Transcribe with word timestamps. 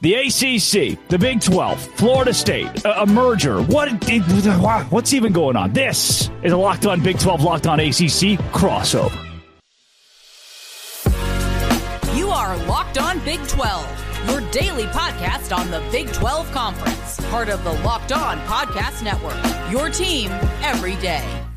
The 0.00 0.14
ACC, 0.14 1.08
the 1.08 1.18
Big 1.18 1.40
12, 1.40 1.80
Florida 1.96 2.32
State, 2.32 2.84
a, 2.84 3.02
a 3.02 3.06
merger. 3.06 3.60
What? 3.62 3.90
What's 4.92 5.12
even 5.12 5.32
going 5.32 5.56
on? 5.56 5.72
This 5.72 6.30
is 6.44 6.52
a 6.52 6.56
Locked 6.56 6.86
On 6.86 7.02
Big 7.02 7.18
12, 7.18 7.42
Locked 7.42 7.66
On 7.66 7.80
ACC 7.80 8.38
crossover. 8.52 9.24
You 12.16 12.28
are 12.28 12.56
Locked 12.68 12.98
On 12.98 13.18
Big 13.24 13.44
12, 13.48 14.28
your 14.28 14.40
daily 14.52 14.84
podcast 14.84 15.56
on 15.56 15.68
the 15.72 15.82
Big 15.90 16.12
12 16.12 16.48
Conference, 16.52 17.18
part 17.30 17.48
of 17.48 17.64
the 17.64 17.72
Locked 17.82 18.12
On 18.12 18.38
Podcast 18.42 19.02
Network. 19.02 19.36
Your 19.72 19.90
team 19.90 20.30
every 20.62 20.94
day. 20.96 21.47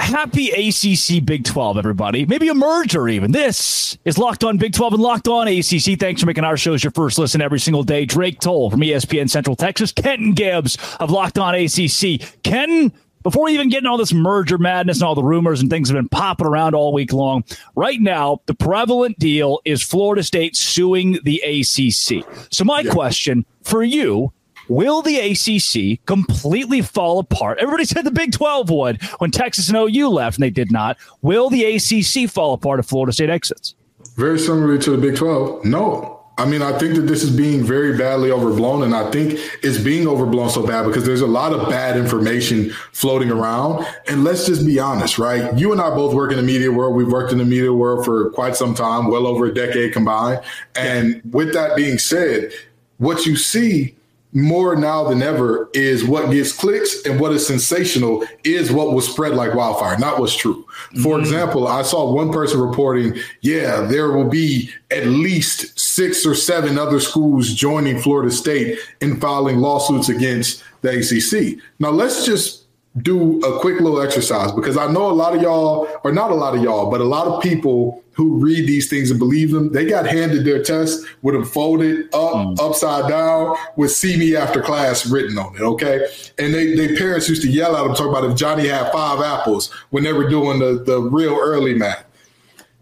Happy 0.00 0.48
ACC 0.50 1.22
Big 1.24 1.44
12, 1.44 1.76
everybody. 1.76 2.24
Maybe 2.24 2.48
a 2.48 2.54
merger, 2.54 3.06
even. 3.06 3.32
This 3.32 3.98
is 4.06 4.16
Locked 4.16 4.42
On 4.42 4.56
Big 4.56 4.72
12 4.72 4.94
and 4.94 5.02
Locked 5.02 5.28
On 5.28 5.46
ACC. 5.46 6.00
Thanks 6.00 6.22
for 6.22 6.26
making 6.26 6.42
our 6.42 6.56
shows 6.56 6.82
your 6.82 6.90
first 6.92 7.18
listen 7.18 7.42
every 7.42 7.60
single 7.60 7.82
day. 7.82 8.06
Drake 8.06 8.40
Toll 8.40 8.70
from 8.70 8.80
ESPN 8.80 9.28
Central 9.28 9.54
Texas, 9.54 9.92
Kenton 9.92 10.32
Gibbs 10.32 10.78
of 11.00 11.10
Locked 11.10 11.38
On 11.38 11.54
ACC. 11.54 12.42
Ken, 12.42 12.90
before 13.22 13.44
we 13.44 13.52
even 13.52 13.68
get 13.68 13.78
into 13.78 13.90
all 13.90 13.98
this 13.98 14.14
merger 14.14 14.56
madness 14.56 14.96
and 14.96 15.04
all 15.04 15.14
the 15.14 15.22
rumors 15.22 15.60
and 15.60 15.68
things 15.68 15.90
have 15.90 15.96
been 15.96 16.08
popping 16.08 16.46
around 16.46 16.74
all 16.74 16.94
week 16.94 17.12
long, 17.12 17.44
right 17.76 18.00
now, 18.00 18.40
the 18.46 18.54
prevalent 18.54 19.18
deal 19.18 19.60
is 19.66 19.82
Florida 19.82 20.22
State 20.22 20.56
suing 20.56 21.18
the 21.24 21.42
ACC. 21.42 22.24
So, 22.50 22.64
my 22.64 22.80
yeah. 22.80 22.90
question 22.90 23.44
for 23.62 23.84
you 23.84 24.32
Will 24.70 25.02
the 25.02 25.18
ACC 25.18 25.98
completely 26.06 26.80
fall 26.80 27.18
apart? 27.18 27.58
Everybody 27.58 27.84
said 27.84 28.04
the 28.04 28.12
Big 28.12 28.30
12 28.30 28.70
would 28.70 29.02
when 29.18 29.32
Texas 29.32 29.68
and 29.68 29.76
OU 29.76 30.10
left, 30.10 30.36
and 30.36 30.44
they 30.44 30.50
did 30.50 30.70
not. 30.70 30.96
Will 31.22 31.50
the 31.50 31.64
ACC 31.64 32.30
fall 32.30 32.52
apart 32.52 32.78
if 32.78 32.86
Florida 32.86 33.12
State 33.12 33.30
exits? 33.30 33.74
Very 34.14 34.38
similarly 34.38 34.78
to 34.78 34.92
the 34.92 34.98
Big 34.98 35.16
12, 35.16 35.64
no. 35.64 36.20
I 36.38 36.46
mean, 36.46 36.62
I 36.62 36.78
think 36.78 36.94
that 36.94 37.02
this 37.02 37.24
is 37.24 37.36
being 37.36 37.64
very 37.64 37.98
badly 37.98 38.30
overblown, 38.30 38.84
and 38.84 38.94
I 38.94 39.10
think 39.10 39.40
it's 39.64 39.76
being 39.76 40.06
overblown 40.06 40.50
so 40.50 40.64
bad 40.64 40.86
because 40.86 41.04
there's 41.04 41.20
a 41.20 41.26
lot 41.26 41.52
of 41.52 41.68
bad 41.68 41.96
information 41.96 42.70
floating 42.92 43.32
around. 43.32 43.84
And 44.06 44.22
let's 44.22 44.46
just 44.46 44.64
be 44.64 44.78
honest, 44.78 45.18
right? 45.18 45.52
You 45.58 45.72
and 45.72 45.80
I 45.80 45.90
both 45.90 46.14
work 46.14 46.30
in 46.30 46.36
the 46.36 46.44
media 46.44 46.70
world. 46.70 46.94
We've 46.94 47.10
worked 47.10 47.32
in 47.32 47.38
the 47.38 47.44
media 47.44 47.72
world 47.72 48.04
for 48.04 48.30
quite 48.30 48.54
some 48.54 48.76
time, 48.76 49.08
well 49.08 49.26
over 49.26 49.46
a 49.46 49.52
decade 49.52 49.92
combined. 49.92 50.42
And 50.76 51.20
with 51.32 51.52
that 51.54 51.74
being 51.74 51.98
said, 51.98 52.52
what 52.98 53.26
you 53.26 53.34
see 53.34 53.96
more 54.32 54.76
now 54.76 55.08
than 55.08 55.22
ever 55.22 55.68
is 55.74 56.04
what 56.04 56.30
gets 56.30 56.52
clicks 56.52 57.04
and 57.04 57.18
what 57.18 57.32
is 57.32 57.46
sensational 57.46 58.24
is 58.44 58.70
what 58.70 58.92
will 58.92 59.00
spread 59.00 59.34
like 59.34 59.54
wildfire, 59.54 59.98
not 59.98 60.20
what's 60.20 60.36
true. 60.36 60.64
For 61.02 61.14
mm-hmm. 61.14 61.20
example, 61.20 61.66
I 61.66 61.82
saw 61.82 62.12
one 62.12 62.32
person 62.32 62.60
reporting, 62.60 63.16
yeah, 63.40 63.80
there 63.82 64.12
will 64.12 64.28
be 64.28 64.70
at 64.90 65.06
least 65.06 65.78
six 65.78 66.24
or 66.24 66.34
seven 66.34 66.78
other 66.78 67.00
schools 67.00 67.52
joining 67.54 67.98
Florida 67.98 68.30
State 68.30 68.78
in 69.00 69.18
filing 69.20 69.58
lawsuits 69.58 70.08
against 70.08 70.62
the 70.82 70.90
ACC. 70.90 71.60
Now, 71.80 71.90
let's 71.90 72.24
just 72.24 72.64
do 73.02 73.40
a 73.40 73.60
quick 73.60 73.80
little 73.80 74.00
exercise 74.00 74.50
because 74.52 74.76
I 74.76 74.90
know 74.90 75.10
a 75.10 75.12
lot 75.12 75.34
of 75.34 75.42
y'all, 75.42 75.88
or 76.02 76.12
not 76.12 76.30
a 76.30 76.34
lot 76.34 76.56
of 76.56 76.62
y'all, 76.62 76.90
but 76.90 77.00
a 77.00 77.04
lot 77.04 77.26
of 77.26 77.42
people 77.42 78.02
who 78.20 78.34
read 78.34 78.68
these 78.68 78.86
things 78.86 79.10
and 79.10 79.18
believe 79.18 79.50
them, 79.50 79.72
they 79.72 79.86
got 79.86 80.06
handed 80.06 80.44
their 80.44 80.62
test 80.62 81.06
with 81.22 81.34
them 81.34 81.42
folded 81.42 82.04
up, 82.14 82.34
mm. 82.34 82.60
upside 82.60 83.08
down, 83.08 83.56
with 83.76 83.90
"See 83.90 84.18
me 84.18 84.36
after 84.36 84.60
class" 84.60 85.06
written 85.06 85.38
on 85.38 85.56
it. 85.56 85.62
Okay, 85.62 86.06
and 86.38 86.52
they, 86.52 86.74
they 86.74 86.94
parents 86.96 87.30
used 87.30 87.40
to 87.42 87.48
yell 87.48 87.74
at 87.74 87.82
them, 87.82 87.94
talk 87.94 88.10
about 88.10 88.30
if 88.30 88.36
Johnny 88.36 88.68
had 88.68 88.92
five 88.92 89.22
apples 89.22 89.72
when 89.88 90.04
they 90.04 90.12
were 90.12 90.28
doing 90.28 90.58
the 90.58 90.84
the 90.84 91.00
real 91.00 91.34
early 91.34 91.72
math. 91.72 92.04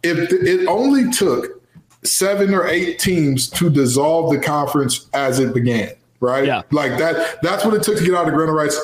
If 0.03 0.29
the, 0.29 0.41
it 0.41 0.67
only 0.67 1.09
took 1.13 1.63
seven 2.03 2.53
or 2.53 2.67
eight 2.67 2.99
teams 2.99 3.49
to 3.51 3.71
dissolve 3.71 4.33
the 4.33 4.41
conference 4.41 5.09
as 5.15 5.39
it 5.39 5.55
began, 5.55 5.93
right? 6.19 6.47
Yeah, 6.47 6.63
like 6.73 6.99
that. 6.99 7.41
That's 7.43 7.65
what 7.65 7.75
it 7.75 7.85
took 7.85 7.97
to 7.99 8.05
get 8.05 8.17
out 8.17 8.27
of 8.27 8.35
grant 8.35 8.51
rights 8.51 8.77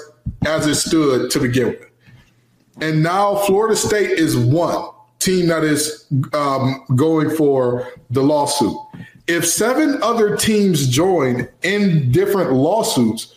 as 0.46 0.68
it 0.68 0.76
stood 0.76 1.32
to 1.32 1.40
begin 1.40 1.70
with. 1.70 1.90
And 2.80 3.02
now 3.02 3.38
Florida 3.38 3.74
State 3.74 4.10
is 4.10 4.36
one 4.36 4.93
team 5.24 5.48
that 5.48 5.64
is 5.64 6.06
um, 6.32 6.84
going 6.94 7.30
for 7.30 7.88
the 8.10 8.22
lawsuit. 8.22 8.76
If 9.26 9.46
seven 9.46 10.02
other 10.02 10.36
teams 10.36 10.88
join 10.88 11.48
in 11.62 12.12
different 12.12 12.52
lawsuits, 12.52 13.34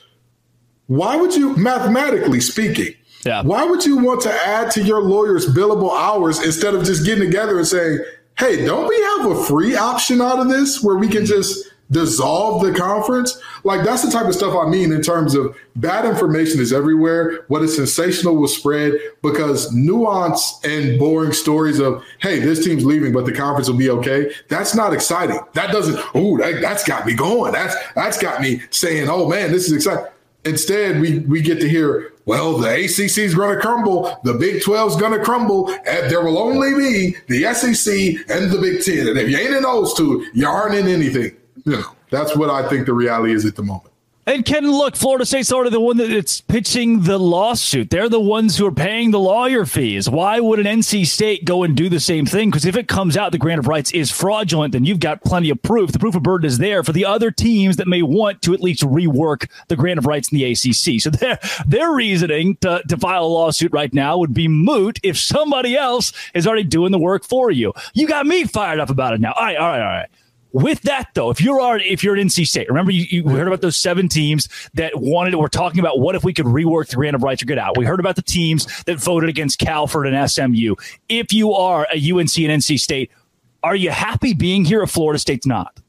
why 0.87 1.15
would 1.15 1.33
you, 1.33 1.55
mathematically 1.55 2.41
speaking, 2.41 2.93
yeah. 3.25 3.41
why 3.41 3.65
would 3.65 3.85
you 3.85 3.97
want 3.97 4.21
to 4.21 4.31
add 4.31 4.71
to 4.71 4.83
your 4.83 5.01
lawyer's 5.01 5.45
billable 5.45 5.91
hours 5.91 6.43
instead 6.43 6.73
of 6.73 6.83
just 6.83 7.05
getting 7.05 7.23
together 7.23 7.57
and 7.57 7.67
saying, 7.67 7.99
hey, 8.37 8.65
don't 8.65 8.87
we 8.87 9.01
have 9.01 9.31
a 9.31 9.43
free 9.45 9.75
option 9.75 10.21
out 10.21 10.39
of 10.39 10.49
this 10.49 10.83
where 10.83 10.97
we 10.97 11.07
can 11.07 11.25
just 11.25 11.67
dissolve 11.91 12.63
the 12.63 12.73
conference. 12.73 13.39
Like 13.63 13.83
that's 13.83 14.03
the 14.03 14.11
type 14.11 14.25
of 14.25 14.35
stuff 14.35 14.55
I 14.55 14.69
mean 14.69 14.91
in 14.91 15.01
terms 15.01 15.35
of 15.35 15.55
bad 15.75 16.05
information 16.05 16.59
is 16.59 16.73
everywhere. 16.73 17.45
What 17.47 17.63
is 17.63 17.75
sensational 17.75 18.35
will 18.35 18.47
spread 18.47 18.93
because 19.21 19.71
nuance 19.73 20.59
and 20.63 20.99
boring 20.99 21.33
stories 21.33 21.79
of, 21.79 22.03
hey, 22.19 22.39
this 22.39 22.63
team's 22.63 22.85
leaving, 22.85 23.13
but 23.13 23.25
the 23.25 23.33
conference 23.33 23.69
will 23.69 23.77
be 23.77 23.89
okay. 23.89 24.31
That's 24.49 24.75
not 24.75 24.93
exciting. 24.93 25.39
That 25.53 25.71
doesn't, 25.71 25.99
oh, 26.13 26.37
that, 26.37 26.61
that's 26.61 26.83
got 26.83 27.05
me 27.05 27.13
going. 27.13 27.53
That's 27.53 27.75
that's 27.95 28.21
got 28.21 28.41
me 28.41 28.61
saying, 28.69 29.09
oh 29.09 29.27
man, 29.27 29.51
this 29.51 29.67
is 29.67 29.73
exciting. 29.73 30.11
Instead, 30.45 31.01
we 31.01 31.19
we 31.19 31.41
get 31.41 31.59
to 31.59 31.67
hear, 31.67 32.13
well, 32.25 32.57
the 32.57 32.69
ACC 32.69 33.17
is 33.17 33.35
going 33.35 33.53
to 33.53 33.61
crumble, 33.61 34.17
the 34.23 34.33
Big 34.33 34.63
12 34.63 34.91
is 34.91 34.95
going 34.95 35.17
to 35.17 35.23
crumble, 35.23 35.69
and 35.69 36.09
there 36.09 36.23
will 36.23 36.37
only 36.37 36.73
be 36.73 37.17
the 37.27 37.53
SEC 37.53 37.93
and 38.29 38.49
the 38.51 38.59
Big 38.61 38.81
10. 38.81 39.09
And 39.09 39.17
if 39.17 39.29
you 39.29 39.37
ain't 39.37 39.53
in 39.53 39.63
those 39.63 39.93
two, 39.93 40.25
you 40.33 40.47
aren't 40.47 40.75
in 40.75 40.87
anything 40.87 41.35
you 41.67 41.73
know, 41.73 41.95
that's 42.09 42.35
what 42.35 42.49
I 42.49 42.67
think 42.69 42.85
the 42.85 42.93
reality 42.93 43.33
is 43.33 43.45
at 43.45 43.55
the 43.55 43.63
moment. 43.63 43.91
And 44.25 44.43
Ken, 44.43 44.69
look, 44.69 44.97
Florida 44.97 45.25
State's 45.25 45.53
already 45.53 45.69
the 45.69 45.79
one 45.79 45.95
that's 45.95 46.41
pitching 46.41 47.03
the 47.03 47.17
lawsuit. 47.17 47.89
They're 47.89 48.09
the 48.09 48.19
ones 48.19 48.57
who 48.57 48.65
are 48.65 48.73
paying 48.73 49.11
the 49.11 49.19
lawyer 49.21 49.65
fees. 49.65 50.09
Why 50.09 50.41
would 50.41 50.59
an 50.59 50.65
NC 50.65 51.07
State 51.07 51.45
go 51.45 51.63
and 51.63 51.77
do 51.77 51.87
the 51.87 52.01
same 52.01 52.25
thing? 52.25 52.49
Because 52.49 52.65
if 52.65 52.75
it 52.75 52.89
comes 52.89 53.15
out 53.15 53.31
the 53.31 53.37
grant 53.37 53.59
of 53.59 53.67
rights 53.67 53.89
is 53.91 54.11
fraudulent, 54.11 54.73
then 54.73 54.83
you've 54.83 54.99
got 54.99 55.23
plenty 55.23 55.49
of 55.49 55.61
proof. 55.61 55.93
The 55.93 55.99
proof 55.99 56.13
of 56.15 56.23
burden 56.23 56.45
is 56.45 56.57
there 56.57 56.83
for 56.83 56.91
the 56.91 57.05
other 57.05 57.31
teams 57.31 57.77
that 57.77 57.87
may 57.87 58.01
want 58.01 58.41
to 58.41 58.53
at 58.53 58.59
least 58.59 58.83
rework 58.83 59.49
the 59.69 59.77
grant 59.77 59.97
of 59.97 60.05
rights 60.05 60.29
in 60.29 60.37
the 60.37 60.51
ACC. 60.51 61.01
So 61.01 61.09
their 61.09 61.39
their 61.65 61.93
reasoning 61.93 62.57
to, 62.57 62.81
to 62.85 62.97
file 62.97 63.23
a 63.23 63.27
lawsuit 63.27 63.71
right 63.71 63.93
now 63.93 64.17
would 64.17 64.33
be 64.33 64.49
moot 64.49 64.99
if 65.03 65.17
somebody 65.17 65.77
else 65.77 66.11
is 66.33 66.45
already 66.45 66.65
doing 66.65 66.91
the 66.91 66.99
work 66.99 67.23
for 67.23 67.49
you. 67.49 67.73
You 67.93 68.07
got 68.07 68.25
me 68.25 68.43
fired 68.43 68.81
up 68.81 68.89
about 68.89 69.13
it 69.13 69.21
now. 69.21 69.31
All 69.31 69.45
right, 69.45 69.55
all 69.55 69.69
right, 69.69 69.81
all 69.81 69.87
right. 69.87 70.09
With 70.57 70.81
that, 70.81 71.09
though, 71.13 71.29
if 71.29 71.39
you're 71.39 71.77
if 71.77 72.03
you're 72.03 72.15
an 72.15 72.27
NC 72.27 72.47
State, 72.47 72.67
remember 72.67 72.91
you, 72.91 73.05
you 73.11 73.29
heard 73.29 73.45
about 73.45 73.61
those 73.61 73.77
seven 73.77 74.09
teams 74.09 74.49
that 74.73 74.91
wanted. 74.95 75.35
We're 75.35 75.49
talking 75.49 75.79
about 75.79 75.99
what 75.99 76.15
if 76.15 76.23
we 76.23 76.33
could 76.33 76.47
rework 76.47 76.87
the 76.87 76.95
grant 76.95 77.15
of 77.15 77.21
rights 77.21 77.43
or 77.43 77.45
get 77.45 77.59
out. 77.59 77.77
We 77.77 77.85
heard 77.85 77.99
about 77.99 78.15
the 78.15 78.23
teams 78.23 78.65
that 78.85 78.97
voted 78.97 79.29
against 79.29 79.59
Calford 79.59 80.07
and 80.07 80.31
SMU. 80.31 80.73
If 81.09 81.31
you 81.31 81.53
are 81.53 81.87
a 81.93 82.11
UNC 82.11 82.35
and 82.39 82.59
NC 82.59 82.79
State, 82.79 83.11
are 83.61 83.75
you 83.75 83.91
happy 83.91 84.33
being 84.33 84.65
here 84.65 84.81
if 84.81 84.89
Florida 84.89 85.19
State's 85.19 85.45
not? 85.45 85.79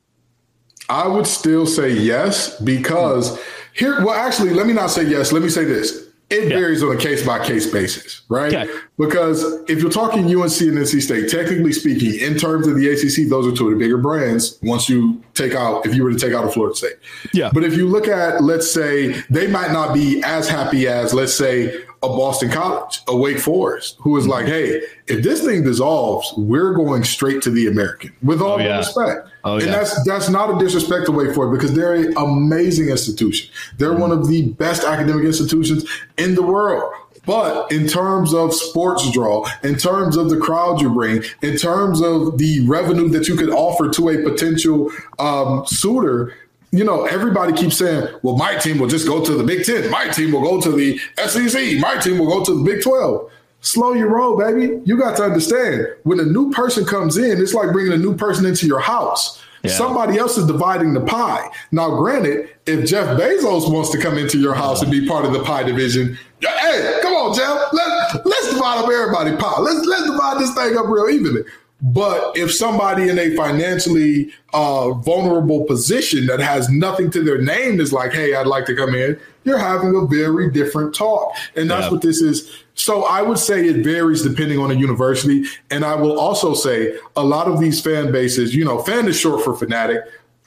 I 0.91 1.09
would 1.09 1.27
still 1.27 1.67
say 1.67 1.89
yes 1.95 2.61
because 2.61 3.41
here. 3.73 4.05
Well, 4.05 4.15
actually, 4.15 4.51
let 4.51 4.67
me 4.67 4.75
not 4.75 4.91
say 4.91 5.05
yes. 5.05 5.33
Let 5.33 5.41
me 5.41 5.49
say 5.49 5.65
this 5.65 6.08
it 6.31 6.45
yeah. 6.45 6.59
varies 6.59 6.83
on 6.83 6.95
a 6.95 6.99
case 6.99 7.25
by 7.25 7.45
case 7.45 7.71
basis, 7.71 8.23
right? 8.29 8.53
Okay. 8.53 8.71
Because 8.99 9.43
if 9.69 9.81
you're 9.81 9.91
talking 9.91 10.25
UNC 10.25 10.61
and 10.61 10.79
NC 10.79 11.01
State, 11.01 11.31
technically 11.31 11.73
speaking, 11.73 12.21
in 12.21 12.37
terms 12.37 12.67
of 12.67 12.77
the 12.77 12.89
ACC, 12.89 13.31
those 13.31 13.47
are 13.47 13.57
two 13.57 13.69
of 13.69 13.73
the 13.73 13.79
bigger 13.79 13.97
brands. 13.97 14.59
Once 14.63 14.89
you 14.91 15.23
take 15.33 15.55
out, 15.55 15.87
if 15.87 15.95
you 15.95 16.05
were 16.05 16.13
to 16.13 16.19
take 16.19 16.35
out 16.35 16.45
a 16.45 16.51
Florida 16.51 16.77
State, 16.77 16.97
yeah. 17.33 17.51
But 17.53 17.65
if 17.65 17.75
you 17.77 17.89
look 17.89 18.09
at, 18.09 18.43
let's 18.43 18.71
say, 18.71 19.23
they 19.31 19.47
might 19.47 19.73
not 19.73 19.95
be 19.95 20.23
as 20.23 20.49
happy 20.49 20.87
as, 20.87 21.15
let's 21.15 21.35
say, 21.35 21.83
a 22.03 22.09
Boston 22.09 22.51
College, 22.51 23.01
a 23.09 23.17
Wake 23.17 23.39
Forest, 23.39 23.97
who 24.01 24.17
is 24.17 24.25
mm-hmm. 24.25 24.33
like, 24.33 24.47
hey, 24.47 24.83
if 25.07 25.23
this 25.23 25.45
thing 25.45 25.65
dissolves, 25.65 26.33
we're 26.37 26.75
going 26.75 27.05
straight 27.05 27.43
to 27.43 27.51
the 27.51 27.67
American 27.69 28.15
with 28.23 28.43
all 28.43 28.55
oh, 28.55 28.59
yeah. 28.59 28.79
respect. 28.79 29.29
Oh, 29.49 29.55
and 29.55 29.67
yeah. 29.67 29.73
that's 29.73 30.05
that's 30.05 30.29
not 30.29 30.55
a 30.55 30.59
disrespect 30.59 31.07
to 31.07 31.13
Wake 31.13 31.35
Forest 31.35 31.59
because 31.59 31.75
they're 31.75 31.95
an 31.95 32.15
amazing 32.17 32.89
institution. 32.89 33.51
They're 33.79 33.91
mm-hmm. 33.91 34.01
one 34.01 34.13
of 34.13 34.29
the 34.29 34.51
best 34.51 34.85
academic 34.85 35.25
institutions 35.25 35.89
in 36.19 36.35
the 36.35 36.43
world. 36.43 36.93
But 37.25 37.71
in 37.71 37.87
terms 37.87 38.33
of 38.33 38.55
sports 38.55 39.11
draw, 39.11 39.47
in 39.63 39.77
terms 39.77 40.17
of 40.17 40.31
the 40.31 40.39
crowd 40.39 40.81
you 40.81 40.89
bring, 40.89 41.23
in 41.43 41.59
terms 41.59 42.01
of 42.01 42.39
the 42.39 42.67
revenue 42.67 43.09
that 43.11 43.29
you 43.29 43.37
could 43.37 43.51
offer 43.51 43.91
to 43.91 44.09
a 44.09 44.23
potential 44.23 44.91
um, 45.19 45.67
suitor, 45.67 46.35
you 46.71 46.85
know, 46.85 47.05
everybody 47.05 47.53
keeps 47.53 47.77
saying, 47.77 48.09
well, 48.23 48.37
my 48.37 48.55
team 48.57 48.79
will 48.79 48.89
just 48.89 49.07
go 49.07 49.23
to 49.23 49.35
the 49.35 49.45
Big 49.45 49.65
Ten. 49.65 49.91
My 49.91 50.09
team 50.09 50.33
will 50.33 50.43
go 50.43 50.61
to 50.61 50.73
the 50.73 50.99
SEC. 51.27 51.79
My 51.81 51.99
team 51.99 52.19
will 52.19 52.29
go 52.29 52.45
to 52.45 52.55
the 52.55 52.65
Big 52.65 52.83
12. 52.83 53.31
Slow 53.61 53.93
your 53.93 54.09
roll, 54.09 54.39
baby. 54.39 54.81
You 54.85 54.97
got 54.97 55.17
to 55.17 55.25
understand 55.25 55.87
when 56.05 56.21
a 56.21 56.25
new 56.25 56.51
person 56.53 56.85
comes 56.85 57.17
in, 57.17 57.43
it's 57.43 57.55
like 57.55 57.73
bringing 57.73 57.93
a 57.93 57.99
new 57.99 58.17
person 58.17 58.47
into 58.47 58.67
your 58.67 58.81
house. 58.81 59.43
Yeah. 59.63 59.73
Somebody 59.73 60.19
else 60.19 60.39
is 60.39 60.47
dividing 60.47 60.95
the 60.95 61.01
pie. 61.01 61.49
Now, 61.73 61.97
granted, 61.97 62.51
if 62.67 62.87
Jeff 62.87 63.19
Bezos 63.19 63.73
wants 63.73 63.91
to 63.91 63.99
come 63.99 64.17
into 64.17 64.39
your 64.39 64.55
house 64.55 64.83
and 64.83 64.91
be 64.91 65.07
part 65.07 65.25
of 65.25 65.33
the 65.33 65.43
pie 65.43 65.63
division, 65.65 66.19
hey, 66.41 66.99
come 67.03 67.15
on, 67.15 67.35
Jeff, 67.35 67.73
let, 67.73 68.27
let's 68.27 68.53
divide 68.53 68.79
up 68.79 68.91
everybody 68.91 69.37
pie. 69.37 69.61
Let's 69.61 69.85
let's 69.87 70.05
divide 70.05 70.39
this 70.39 70.55
thing 70.55 70.77
up 70.77 70.87
real 70.87 71.09
evenly. 71.09 71.43
But 71.81 72.37
if 72.37 72.53
somebody 72.53 73.09
in 73.09 73.19
a 73.19 73.37
financially 73.37 74.33
uh, 74.53 74.91
vulnerable 74.95 75.65
position 75.65 76.27
that 76.27 76.41
has 76.41 76.69
nothing 76.69 77.11
to 77.13 77.23
their 77.23 77.41
name 77.41 77.81
is 77.81 77.93
like, 77.93 78.13
hey, 78.13 78.35
I'd 78.35 78.49
like 78.49 78.67
to 78.67 78.75
come 78.75 78.97
in, 78.97 79.19
you're 79.45 79.59
having 79.59 79.95
a 79.95 80.05
very 80.05 80.51
different 80.51 80.93
talk. 80.93 81.33
And 81.55 81.71
that's 81.71 81.85
yeah. 81.87 81.91
what 81.93 82.03
this 82.03 82.21
is. 82.21 82.51
So 82.75 83.05
I 83.05 83.23
would 83.23 83.39
say 83.39 83.67
it 83.67 83.85
varies 83.85 84.23
depending 84.23 84.59
on 84.59 84.71
the 84.71 84.77
university. 84.77 85.45
And 85.71 85.85
I 85.85 85.95
will 85.95 86.19
also 86.19 86.53
say 86.53 86.99
a 87.15 87.23
lot 87.23 87.47
of 87.47 87.61
these 87.61 87.81
fan 87.81 88.11
bases, 88.11 88.57
you 88.57 88.65
know, 88.65 88.83
fan 88.83 89.07
is 89.07 89.19
short 89.19 89.45
for 89.45 89.55
fanatic. 89.55 90.01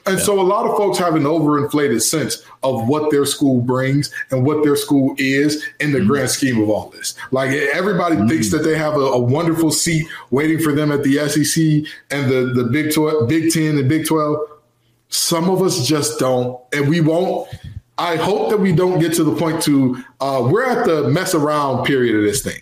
And 0.05 0.17
yeah. 0.17 0.23
so 0.23 0.39
a 0.39 0.41
lot 0.41 0.65
of 0.65 0.75
folks 0.77 0.97
have 0.97 1.15
an 1.15 1.23
overinflated 1.23 2.01
sense 2.01 2.43
of 2.63 2.87
what 2.87 3.11
their 3.11 3.25
school 3.25 3.61
brings 3.61 4.11
and 4.31 4.45
what 4.45 4.63
their 4.63 4.75
school 4.75 5.13
is 5.17 5.63
in 5.79 5.91
the 5.91 5.99
mm-hmm. 5.99 6.07
grand 6.07 6.29
scheme 6.29 6.61
of 6.61 6.69
all 6.69 6.89
this. 6.89 7.15
Like 7.31 7.51
everybody 7.51 8.15
mm-hmm. 8.15 8.27
thinks 8.27 8.51
that 8.51 8.59
they 8.59 8.77
have 8.77 8.95
a, 8.95 8.99
a, 8.99 9.19
wonderful 9.19 9.71
seat 9.71 10.07
waiting 10.31 10.59
for 10.59 10.73
them 10.73 10.91
at 10.91 11.03
the 11.03 11.17
SEC 11.29 11.91
and 12.09 12.31
the, 12.31 12.51
the 12.53 12.63
Big 12.63 12.93
12, 12.93 13.29
Big 13.29 13.51
10 13.51 13.77
and 13.77 13.87
Big 13.87 14.07
12. 14.07 14.37
Some 15.09 15.49
of 15.49 15.61
us 15.61 15.85
just 15.85 16.19
don't, 16.19 16.59
and 16.73 16.89
we 16.89 17.01
won't. 17.01 17.47
I 17.97 18.15
hope 18.15 18.49
that 18.49 18.57
we 18.57 18.71
don't 18.71 18.99
get 18.99 19.13
to 19.15 19.23
the 19.23 19.35
point 19.35 19.61
to 19.63 20.03
uh, 20.19 20.47
we're 20.49 20.65
at 20.65 20.85
the 20.85 21.09
mess 21.09 21.35
around 21.35 21.85
period 21.85 22.15
of 22.15 22.23
this 22.23 22.41
thing. 22.41 22.61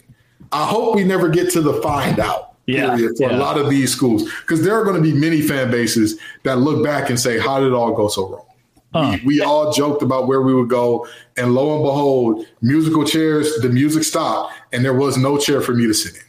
I 0.52 0.66
hope 0.66 0.96
we 0.96 1.04
never 1.04 1.30
get 1.30 1.52
to 1.52 1.62
the 1.62 1.74
find 1.82 2.20
out 2.20 2.49
yeah, 2.70 2.96
period 2.96 3.18
for 3.18 3.30
yeah. 3.30 3.36
a 3.36 3.38
lot 3.38 3.58
of 3.58 3.70
these 3.70 3.92
schools 3.92 4.24
because 4.42 4.64
there 4.64 4.74
are 4.74 4.84
going 4.84 4.96
to 4.96 5.02
be 5.02 5.14
many 5.14 5.42
fan 5.42 5.72
bases 5.72 6.20
that 6.44 6.58
look 6.58 6.84
back 6.84 7.10
and 7.10 7.20
say, 7.20 7.40
"How 7.40 7.60
did 7.60 7.68
it 7.68 7.74
all 7.74 7.94
go 7.94 8.08
so 8.08 8.30
wrong?" 8.30 8.46
Uh, 8.94 9.18
we, 9.24 9.36
we 9.36 9.42
all 9.42 9.72
joked 9.72 10.02
about 10.02 10.28
where 10.28 10.42
we 10.42 10.54
would 10.54 10.70
go, 10.70 11.08
and 11.38 11.54
lo 11.54 11.76
and 11.76 11.84
behold, 11.84 12.46
musical 12.62 13.04
chairs, 13.04 13.60
the 13.62 13.70
music 13.70 14.04
stopped, 14.04 14.54
and 14.74 14.84
there 14.84 14.94
was 14.94 15.18
no 15.18 15.38
chair 15.38 15.62
for 15.62 15.74
me 15.74 15.86
to 15.86 15.94
sit 15.94 16.16
in. 16.16 16.29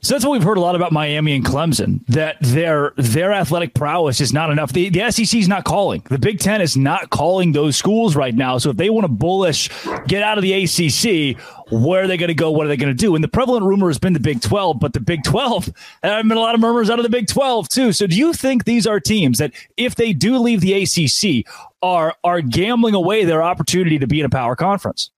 So 0.00 0.14
that's 0.14 0.24
what 0.24 0.32
we've 0.32 0.42
heard 0.42 0.58
a 0.58 0.60
lot 0.60 0.74
about 0.74 0.92
Miami 0.92 1.34
and 1.34 1.44
Clemson 1.44 2.04
that 2.08 2.36
their 2.40 2.92
their 2.96 3.32
athletic 3.32 3.74
prowess 3.74 4.20
is 4.20 4.32
not 4.32 4.50
enough. 4.50 4.72
The, 4.72 4.88
the 4.88 5.10
SEC 5.10 5.38
is 5.38 5.48
not 5.48 5.64
calling. 5.64 6.02
The 6.08 6.18
Big 6.18 6.40
Ten 6.40 6.60
is 6.60 6.76
not 6.76 7.10
calling 7.10 7.52
those 7.52 7.76
schools 7.76 8.16
right 8.16 8.34
now. 8.34 8.58
So 8.58 8.70
if 8.70 8.76
they 8.76 8.90
want 8.90 9.04
to 9.04 9.12
bullish, 9.12 9.70
get 10.06 10.22
out 10.22 10.38
of 10.38 10.42
the 10.42 10.52
ACC, 10.52 11.40
where 11.70 12.04
are 12.04 12.06
they 12.06 12.16
going 12.16 12.28
to 12.28 12.34
go? 12.34 12.50
What 12.50 12.66
are 12.66 12.68
they 12.68 12.76
going 12.76 12.94
to 12.94 12.98
do? 12.98 13.14
And 13.14 13.24
the 13.24 13.28
prevalent 13.28 13.64
rumor 13.64 13.88
has 13.88 13.98
been 13.98 14.12
the 14.12 14.20
Big 14.20 14.40
12, 14.40 14.78
but 14.78 14.92
the 14.92 15.00
Big 15.00 15.22
12, 15.24 15.66
there 16.02 16.16
have 16.16 16.28
been 16.28 16.36
a 16.36 16.40
lot 16.40 16.54
of 16.54 16.60
murmurs 16.60 16.90
out 16.90 16.98
of 16.98 17.02
the 17.02 17.10
Big 17.10 17.28
12 17.28 17.68
too. 17.68 17.92
So 17.92 18.06
do 18.06 18.16
you 18.16 18.32
think 18.32 18.64
these 18.64 18.86
are 18.86 19.00
teams 19.00 19.38
that 19.38 19.52
if 19.76 19.94
they 19.94 20.12
do 20.12 20.38
leave 20.38 20.60
the 20.60 20.74
ACC 20.82 21.46
are 21.82 22.14
are 22.22 22.40
gambling 22.40 22.94
away 22.94 23.24
their 23.24 23.42
opportunity 23.42 23.98
to 23.98 24.06
be 24.06 24.20
in 24.20 24.26
a 24.26 24.30
power 24.30 24.54
conference? 24.54 25.10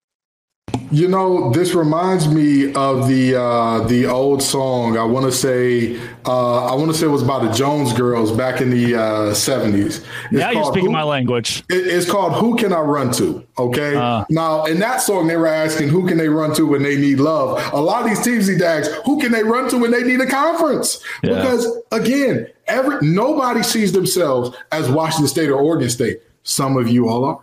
You 0.93 1.09
know, 1.09 1.51
this 1.53 1.73
reminds 1.75 2.29
me 2.29 2.73
of 2.75 3.09
the 3.09 3.35
uh, 3.35 3.81
the 3.89 4.05
old 4.05 4.43
song. 4.43 4.99
I 4.99 5.05
want 5.05 5.25
to 5.25 5.33
say 5.33 5.99
uh, 6.27 6.67
I 6.67 6.75
want 6.75 6.91
to 6.91 6.95
say 6.97 7.07
it 7.07 7.09
was 7.09 7.23
by 7.23 7.45
the 7.45 7.51
Jones 7.51 7.95
Girls 7.95 8.31
back 8.31 8.61
in 8.61 8.69
the 8.69 8.97
uh, 8.97 9.35
seventies. 9.35 10.05
now 10.31 10.51
you're 10.51 10.67
speaking 10.67 10.91
who, 10.91 10.93
my 10.93 11.03
language. 11.03 11.65
It, 11.71 11.87
it's 11.87 12.11
called 12.11 12.35
"Who 12.35 12.57
Can 12.57 12.75
I 12.75 12.81
Run 12.81 13.11
To." 13.15 13.43
Okay. 13.57 13.97
Uh. 13.97 14.27
now, 14.29 14.67
in 14.67 14.81
that 14.81 15.01
song, 15.01 15.29
they 15.29 15.37
were 15.39 15.47
asking 15.47 15.89
who 15.89 16.07
can 16.07 16.19
they 16.19 16.29
run 16.29 16.55
to 16.57 16.67
when 16.67 16.83
they 16.83 16.97
need 16.97 17.21
love. 17.21 17.73
A 17.73 17.81
lot 17.81 18.03
of 18.03 18.11
these 18.11 18.23
teams 18.23 18.49
need 18.51 18.59
to 18.59 18.67
ask 18.67 18.91
who 19.07 19.19
can 19.19 19.33
they 19.33 19.45
run 19.45 19.71
to 19.71 19.79
when 19.79 19.93
they 19.93 20.03
need 20.03 20.21
a 20.21 20.27
conference. 20.27 21.03
Yeah. 21.23 21.37
Because 21.37 21.67
again, 21.91 22.49
every 22.67 22.99
nobody 23.01 23.63
sees 23.63 23.93
themselves 23.93 24.55
as 24.71 24.91
Washington 24.91 25.29
State 25.29 25.49
or 25.49 25.59
Oregon 25.59 25.89
State. 25.89 26.21
Some 26.43 26.77
of 26.77 26.89
you 26.89 27.09
all 27.09 27.25
are. 27.25 27.41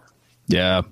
Yeah. 0.48 0.84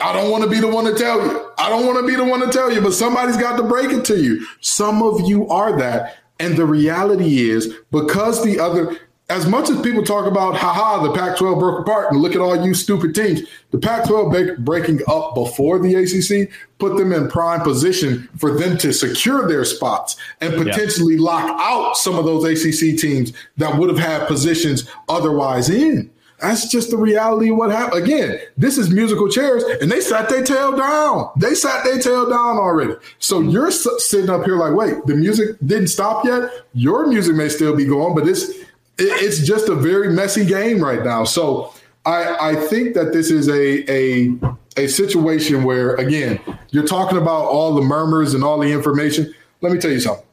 I 0.00 0.12
don't 0.12 0.30
want 0.30 0.44
to 0.44 0.50
be 0.50 0.60
the 0.60 0.68
one 0.68 0.84
to 0.84 0.94
tell 0.94 1.24
you. 1.24 1.50
I 1.56 1.68
don't 1.68 1.86
want 1.86 1.98
to 1.98 2.06
be 2.06 2.16
the 2.16 2.24
one 2.24 2.40
to 2.40 2.50
tell 2.50 2.72
you, 2.72 2.80
but 2.80 2.92
somebody's 2.92 3.36
got 3.36 3.56
to 3.56 3.62
break 3.62 3.90
it 3.92 4.04
to 4.06 4.20
you. 4.20 4.46
Some 4.60 5.02
of 5.02 5.28
you 5.28 5.48
are 5.48 5.76
that. 5.78 6.18
And 6.40 6.56
the 6.56 6.66
reality 6.66 7.48
is 7.48 7.72
because 7.92 8.42
the 8.44 8.58
other, 8.58 8.98
as 9.30 9.46
much 9.46 9.70
as 9.70 9.80
people 9.82 10.02
talk 10.02 10.26
about, 10.26 10.56
haha, 10.56 11.02
the 11.04 11.12
Pac 11.12 11.38
12 11.38 11.58
broke 11.58 11.80
apart 11.80 12.10
and 12.10 12.20
look 12.20 12.34
at 12.34 12.40
all 12.40 12.66
you 12.66 12.74
stupid 12.74 13.14
teams, 13.14 13.42
the 13.70 13.78
Pac 13.78 14.06
12 14.06 14.58
breaking 14.58 15.00
up 15.06 15.36
before 15.36 15.78
the 15.78 15.94
ACC 15.94 16.50
put 16.78 16.96
them 16.96 17.12
in 17.12 17.28
prime 17.28 17.60
position 17.60 18.28
for 18.36 18.50
them 18.58 18.76
to 18.78 18.92
secure 18.92 19.46
their 19.46 19.64
spots 19.64 20.16
and 20.40 20.54
potentially 20.54 21.14
yeah. 21.14 21.22
lock 21.22 21.60
out 21.60 21.96
some 21.96 22.18
of 22.18 22.24
those 22.24 22.44
ACC 22.44 22.98
teams 22.98 23.32
that 23.56 23.78
would 23.78 23.88
have 23.88 23.98
had 23.98 24.26
positions 24.26 24.90
otherwise 25.08 25.70
in. 25.70 26.10
That's 26.40 26.68
just 26.68 26.90
the 26.90 26.96
reality 26.96 27.50
of 27.50 27.56
what 27.56 27.70
happened. 27.70 28.02
Again, 28.02 28.38
this 28.56 28.76
is 28.76 28.90
musical 28.90 29.28
chairs, 29.28 29.62
and 29.80 29.90
they 29.90 30.00
sat 30.00 30.28
their 30.28 30.42
tail 30.42 30.76
down. 30.76 31.30
They 31.36 31.54
sat 31.54 31.84
their 31.84 31.98
tail 31.98 32.28
down 32.28 32.58
already. 32.58 32.94
So 33.18 33.40
mm-hmm. 33.40 33.50
you're 33.50 33.70
sitting 33.70 34.30
up 34.30 34.44
here 34.44 34.56
like, 34.56 34.74
wait, 34.74 35.06
the 35.06 35.14
music 35.14 35.56
didn't 35.64 35.88
stop 35.88 36.24
yet. 36.24 36.50
Your 36.74 37.06
music 37.06 37.36
may 37.36 37.48
still 37.48 37.74
be 37.74 37.86
going, 37.86 38.14
but 38.14 38.28
it's 38.28 38.50
it's 38.98 39.46
just 39.46 39.68
a 39.68 39.74
very 39.74 40.12
messy 40.12 40.44
game 40.44 40.82
right 40.82 41.04
now. 41.04 41.24
So 41.24 41.72
I 42.04 42.50
I 42.50 42.54
think 42.66 42.94
that 42.94 43.12
this 43.12 43.30
is 43.30 43.48
a 43.48 43.90
a 43.90 44.34
a 44.76 44.88
situation 44.88 45.64
where 45.64 45.94
again 45.96 46.40
you're 46.70 46.86
talking 46.86 47.18
about 47.18 47.44
all 47.44 47.74
the 47.74 47.82
murmurs 47.82 48.34
and 48.34 48.44
all 48.44 48.58
the 48.58 48.70
information. 48.72 49.32
Let 49.60 49.72
me 49.72 49.78
tell 49.78 49.90
you 49.90 50.00
something. 50.00 50.26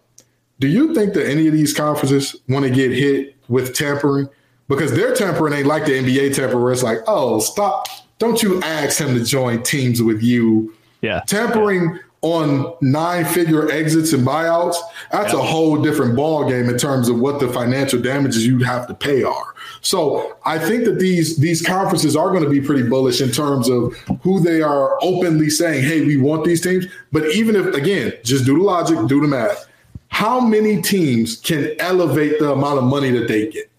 Do 0.59 0.67
you 0.67 0.93
think 0.93 1.13
that 1.13 1.27
any 1.27 1.47
of 1.47 1.53
these 1.53 1.73
conferences 1.73 2.35
want 2.47 2.65
to 2.65 2.71
get 2.71 2.91
hit 2.91 3.35
with 3.47 3.73
tampering? 3.73 4.29
Because 4.71 4.93
their 4.93 5.13
tempering 5.13 5.53
ain't 5.53 5.67
like 5.67 5.85
the 5.85 5.91
NBA 5.91 6.33
temper 6.33 6.57
where 6.57 6.71
it's 6.71 6.81
like, 6.81 6.99
oh, 7.05 7.39
stop. 7.41 7.87
Don't 8.19 8.41
you 8.41 8.61
ask 8.61 8.99
him 8.99 9.13
to 9.15 9.23
join 9.25 9.63
teams 9.63 10.01
with 10.01 10.23
you. 10.23 10.73
Yeah. 11.01 11.21
Tampering 11.27 11.95
yeah. 11.95 11.99
on 12.21 12.73
nine 12.81 13.25
figure 13.25 13.69
exits 13.69 14.13
and 14.13 14.25
buyouts, 14.25 14.77
that's 15.11 15.33
yeah. 15.33 15.39
a 15.39 15.41
whole 15.41 15.81
different 15.81 16.15
ball 16.15 16.47
game 16.47 16.69
in 16.69 16.77
terms 16.77 17.09
of 17.09 17.19
what 17.19 17.41
the 17.41 17.51
financial 17.51 17.99
damages 18.01 18.47
you'd 18.47 18.63
have 18.63 18.87
to 18.87 18.93
pay 18.93 19.23
are. 19.23 19.55
So 19.81 20.37
I 20.45 20.57
think 20.57 20.85
that 20.85 20.99
these 20.99 21.37
these 21.37 21.61
conferences 21.61 22.15
are 22.15 22.29
going 22.29 22.43
to 22.43 22.49
be 22.49 22.61
pretty 22.61 22.87
bullish 22.87 23.19
in 23.19 23.31
terms 23.31 23.67
of 23.67 23.93
who 24.21 24.39
they 24.39 24.61
are 24.61 24.97
openly 25.01 25.49
saying, 25.49 25.83
hey, 25.83 26.05
we 26.05 26.15
want 26.15 26.45
these 26.45 26.61
teams. 26.61 26.85
But 27.11 27.25
even 27.31 27.57
if 27.57 27.73
again, 27.73 28.13
just 28.23 28.45
do 28.45 28.57
the 28.57 28.63
logic, 28.63 29.05
do 29.07 29.19
the 29.19 29.27
math. 29.27 29.67
How 30.09 30.39
many 30.39 30.81
teams 30.81 31.37
can 31.37 31.75
elevate 31.79 32.37
the 32.39 32.51
amount 32.51 32.77
of 32.77 32.83
money 32.85 33.09
that 33.11 33.27
they 33.27 33.49
get? 33.49 33.70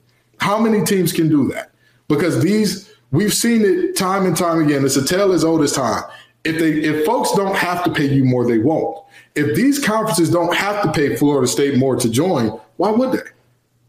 How 0.43 0.59
many 0.59 0.85
teams 0.85 1.13
can 1.13 1.29
do 1.29 1.49
that? 1.53 1.71
Because 2.09 2.43
these 2.43 2.93
we've 3.13 3.33
seen 3.33 3.63
it 3.63 3.97
time 3.97 4.27
and 4.27 4.37
time 4.37 4.61
again. 4.61 4.85
It's 4.85 4.97
a 4.97 5.05
tale 5.05 5.33
as 5.33 5.45
old 5.45 5.63
as 5.63 5.73
time. 5.73 6.03
If 6.45 6.59
they 6.59 6.73
if 6.73 7.07
folks 7.07 7.33
don't 7.37 7.55
have 7.55 7.85
to 7.85 7.93
pay 7.93 8.07
you 8.07 8.25
more, 8.25 8.45
they 8.45 8.59
won't. 8.59 8.99
If 9.37 9.55
these 9.55 9.79
conferences 9.79 10.31
don't 10.31 10.55
have 10.55 10.83
to 10.83 10.93
pay 10.93 11.15
Florida 11.15 11.47
State 11.47 11.79
more 11.79 11.95
to 11.95 12.11
join, 12.11 12.59
why 12.77 12.91
would 12.91 13.13
they? 13.13 13.31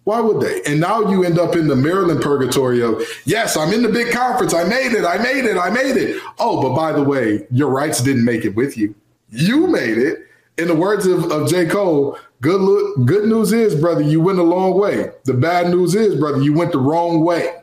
Why 0.03 0.19
would 0.19 0.41
they? 0.41 0.61
And 0.63 0.79
now 0.79 1.09
you 1.09 1.23
end 1.23 1.39
up 1.39 1.55
in 1.55 1.67
the 1.67 1.75
Maryland 1.75 2.21
purgatory 2.21 2.83
of, 2.83 3.01
yes, 3.25 3.57
I'm 3.57 3.73
in 3.73 3.81
the 3.81 3.89
big 3.89 4.13
conference. 4.13 4.53
I 4.53 4.65
made 4.65 4.91
it. 4.91 5.05
I 5.05 5.17
made 5.17 5.45
it. 5.45 5.57
I 5.57 5.69
made 5.69 5.97
it. 5.97 6.21
Oh, 6.39 6.61
but 6.61 6.75
by 6.75 6.91
the 6.91 7.03
way, 7.03 7.47
your 7.51 7.69
rights 7.69 8.01
didn't 8.01 8.25
make 8.25 8.45
it 8.45 8.55
with 8.55 8.77
you. 8.77 8.93
You 9.29 9.67
made 9.67 9.97
it. 9.97 10.27
In 10.57 10.67
the 10.67 10.75
words 10.75 11.07
of, 11.07 11.31
of 11.31 11.49
J. 11.49 11.65
Cole, 11.65 12.19
Good 12.43 12.59
look, 12.59 13.05
good 13.05 13.23
news 13.29 13.53
is, 13.53 13.73
brother, 13.73 14.01
you 14.01 14.19
went 14.19 14.37
a 14.37 14.43
long 14.43 14.77
way. 14.77 15.11
The 15.23 15.33
bad 15.33 15.69
news 15.69 15.95
is, 15.95 16.19
brother, 16.19 16.41
you 16.41 16.51
went 16.51 16.73
the 16.73 16.77
wrong 16.77 17.23
way. 17.23 17.61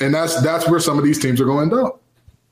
And 0.00 0.14
that's 0.14 0.40
that's 0.40 0.68
where 0.68 0.78
some 0.78 0.98
of 0.98 1.04
these 1.04 1.18
teams 1.18 1.40
are 1.40 1.44
going 1.44 1.74
up. 1.76 2.00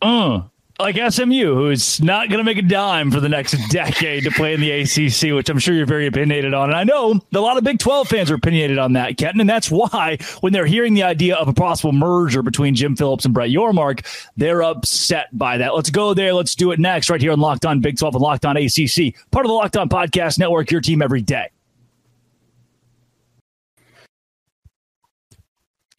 Uh, 0.02 0.40
like 0.80 0.96
SMU, 0.96 1.54
who's 1.54 2.00
not 2.00 2.30
going 2.30 2.38
to 2.38 2.44
make 2.44 2.58
a 2.58 2.62
dime 2.62 3.12
for 3.12 3.20
the 3.20 3.28
next 3.28 3.56
decade 3.70 4.24
to 4.24 4.32
play 4.32 4.54
in 4.54 4.60
the 4.60 4.72
ACC, 4.72 5.32
which 5.32 5.48
I'm 5.48 5.60
sure 5.60 5.72
you're 5.72 5.86
very 5.86 6.08
opinionated 6.08 6.52
on. 6.52 6.68
And 6.68 6.76
I 6.76 6.82
know 6.82 7.20
a 7.32 7.40
lot 7.40 7.56
of 7.58 7.62
Big 7.62 7.78
12 7.78 8.08
fans 8.08 8.30
are 8.32 8.34
opinionated 8.34 8.78
on 8.78 8.94
that, 8.94 9.16
Kenton. 9.16 9.40
And 9.40 9.48
that's 9.48 9.70
why 9.70 10.18
when 10.40 10.52
they're 10.52 10.66
hearing 10.66 10.94
the 10.94 11.04
idea 11.04 11.36
of 11.36 11.46
a 11.46 11.52
possible 11.52 11.92
merger 11.92 12.42
between 12.42 12.74
Jim 12.74 12.96
Phillips 12.96 13.24
and 13.24 13.32
Brett 13.32 13.50
Yormark, 13.50 14.04
they're 14.36 14.64
upset 14.64 15.28
by 15.32 15.58
that. 15.58 15.76
Let's 15.76 15.90
go 15.90 16.12
there. 16.12 16.34
Let's 16.34 16.56
do 16.56 16.72
it 16.72 16.80
next, 16.80 17.08
right 17.08 17.20
here 17.20 17.30
on 17.30 17.38
Locked 17.38 17.66
On 17.66 17.80
Big 17.80 17.98
12 17.98 18.16
and 18.16 18.22
Locked 18.22 18.46
On 18.46 18.56
ACC, 18.56 19.14
part 19.30 19.46
of 19.46 19.48
the 19.50 19.54
Locked 19.54 19.76
On 19.76 19.88
Podcast 19.88 20.40
Network, 20.40 20.72
your 20.72 20.80
team 20.80 21.02
every 21.02 21.22
day. 21.22 21.48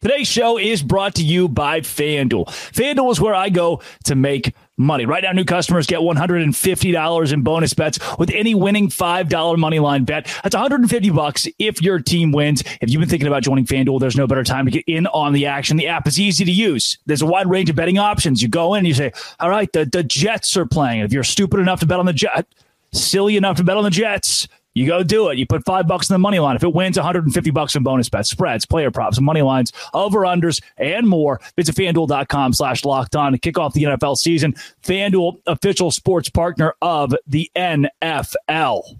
Today's 0.02 0.28
show 0.28 0.56
is 0.56 0.82
brought 0.82 1.16
to 1.16 1.22
you 1.22 1.46
by 1.46 1.82
FanDuel. 1.82 2.46
FanDuel 2.46 3.12
is 3.12 3.20
where 3.20 3.34
I 3.34 3.50
go 3.50 3.82
to 4.04 4.14
make 4.14 4.54
money. 4.78 5.04
Right 5.04 5.22
now, 5.22 5.32
new 5.32 5.44
customers 5.44 5.86
get 5.86 6.00
$150 6.00 7.32
in 7.34 7.42
bonus 7.42 7.74
bets 7.74 7.98
with 8.18 8.30
any 8.30 8.54
winning 8.54 8.88
$5 8.88 9.58
money 9.58 9.78
line 9.78 10.04
bet. 10.04 10.24
That's 10.42 10.54
150 10.54 11.10
bucks 11.10 11.46
if 11.58 11.82
your 11.82 11.98
team 11.98 12.32
wins. 12.32 12.62
If 12.80 12.88
you've 12.88 13.00
been 13.00 13.10
thinking 13.10 13.28
about 13.28 13.42
joining 13.42 13.66
FanDuel, 13.66 14.00
there's 14.00 14.16
no 14.16 14.26
better 14.26 14.42
time 14.42 14.64
to 14.64 14.70
get 14.70 14.84
in 14.86 15.06
on 15.08 15.34
the 15.34 15.44
action. 15.44 15.76
The 15.76 15.88
app 15.88 16.06
is 16.06 16.18
easy 16.18 16.46
to 16.46 16.50
use. 16.50 16.96
There's 17.04 17.20
a 17.20 17.26
wide 17.26 17.50
range 17.50 17.68
of 17.68 17.76
betting 17.76 17.98
options. 17.98 18.40
You 18.40 18.48
go 18.48 18.72
in 18.72 18.78
and 18.78 18.88
you 18.88 18.94
say, 18.94 19.12
all 19.38 19.50
right, 19.50 19.70
the, 19.70 19.84
the 19.84 20.02
Jets 20.02 20.56
are 20.56 20.64
playing. 20.64 21.02
If 21.02 21.12
you're 21.12 21.24
stupid 21.24 21.60
enough 21.60 21.80
to 21.80 21.86
bet 21.86 21.98
on 21.98 22.06
the 22.06 22.14
Jets, 22.14 22.48
silly 22.94 23.36
enough 23.36 23.58
to 23.58 23.64
bet 23.64 23.76
on 23.76 23.84
the 23.84 23.90
Jets, 23.90 24.48
you 24.80 24.86
go 24.86 25.02
do 25.02 25.28
it. 25.28 25.36
You 25.36 25.44
put 25.44 25.62
five 25.66 25.86
bucks 25.86 26.08
in 26.08 26.14
the 26.14 26.18
money 26.18 26.38
line. 26.38 26.56
If 26.56 26.62
it 26.62 26.72
wins, 26.72 26.96
150 26.96 27.50
bucks 27.50 27.76
in 27.76 27.82
bonus 27.82 28.08
bets, 28.08 28.30
spreads, 28.30 28.64
player 28.64 28.90
props, 28.90 29.20
money 29.20 29.42
lines, 29.42 29.74
over 29.92 30.20
unders, 30.20 30.62
and 30.78 31.06
more. 31.06 31.38
Visit 31.54 31.76
fanduel.com 31.76 32.54
slash 32.54 32.86
locked 32.86 33.14
on 33.14 33.32
to 33.32 33.38
kick 33.38 33.58
off 33.58 33.74
the 33.74 33.82
NFL 33.82 34.16
season. 34.16 34.54
FanDuel, 34.82 35.42
official 35.46 35.90
sports 35.90 36.30
partner 36.30 36.74
of 36.80 37.14
the 37.26 37.50
NFL. 37.54 38.98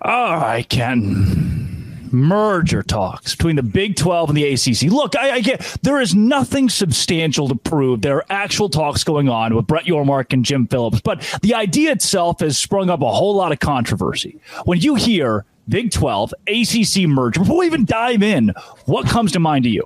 All 0.00 0.36
right, 0.36 0.68
Ken 0.68 1.75
merger 2.12 2.82
talks 2.82 3.34
between 3.34 3.56
the 3.56 3.62
Big 3.62 3.96
12 3.96 4.30
and 4.30 4.36
the 4.36 4.52
ACC. 4.52 4.90
Look, 4.90 5.16
I, 5.16 5.32
I, 5.32 5.40
get 5.40 5.60
there 5.82 6.00
is 6.00 6.14
nothing 6.14 6.68
substantial 6.68 7.48
to 7.48 7.54
prove. 7.54 8.02
There 8.02 8.16
are 8.16 8.26
actual 8.30 8.68
talks 8.68 9.04
going 9.04 9.28
on 9.28 9.54
with 9.54 9.66
Brett 9.66 9.84
Yormark 9.84 10.32
and 10.32 10.44
Jim 10.44 10.66
Phillips, 10.66 11.00
but 11.00 11.20
the 11.42 11.54
idea 11.54 11.92
itself 11.92 12.40
has 12.40 12.58
sprung 12.58 12.90
up 12.90 13.02
a 13.02 13.12
whole 13.12 13.34
lot 13.34 13.52
of 13.52 13.60
controversy. 13.60 14.40
When 14.64 14.80
you 14.80 14.94
hear 14.94 15.44
Big 15.68 15.90
12, 15.90 16.32
ACC 16.46 17.08
merger, 17.08 17.40
before 17.40 17.58
we 17.58 17.66
even 17.66 17.84
dive 17.84 18.22
in, 18.22 18.52
what 18.84 19.06
comes 19.06 19.32
to 19.32 19.40
mind 19.40 19.64
to 19.64 19.70
you? 19.70 19.82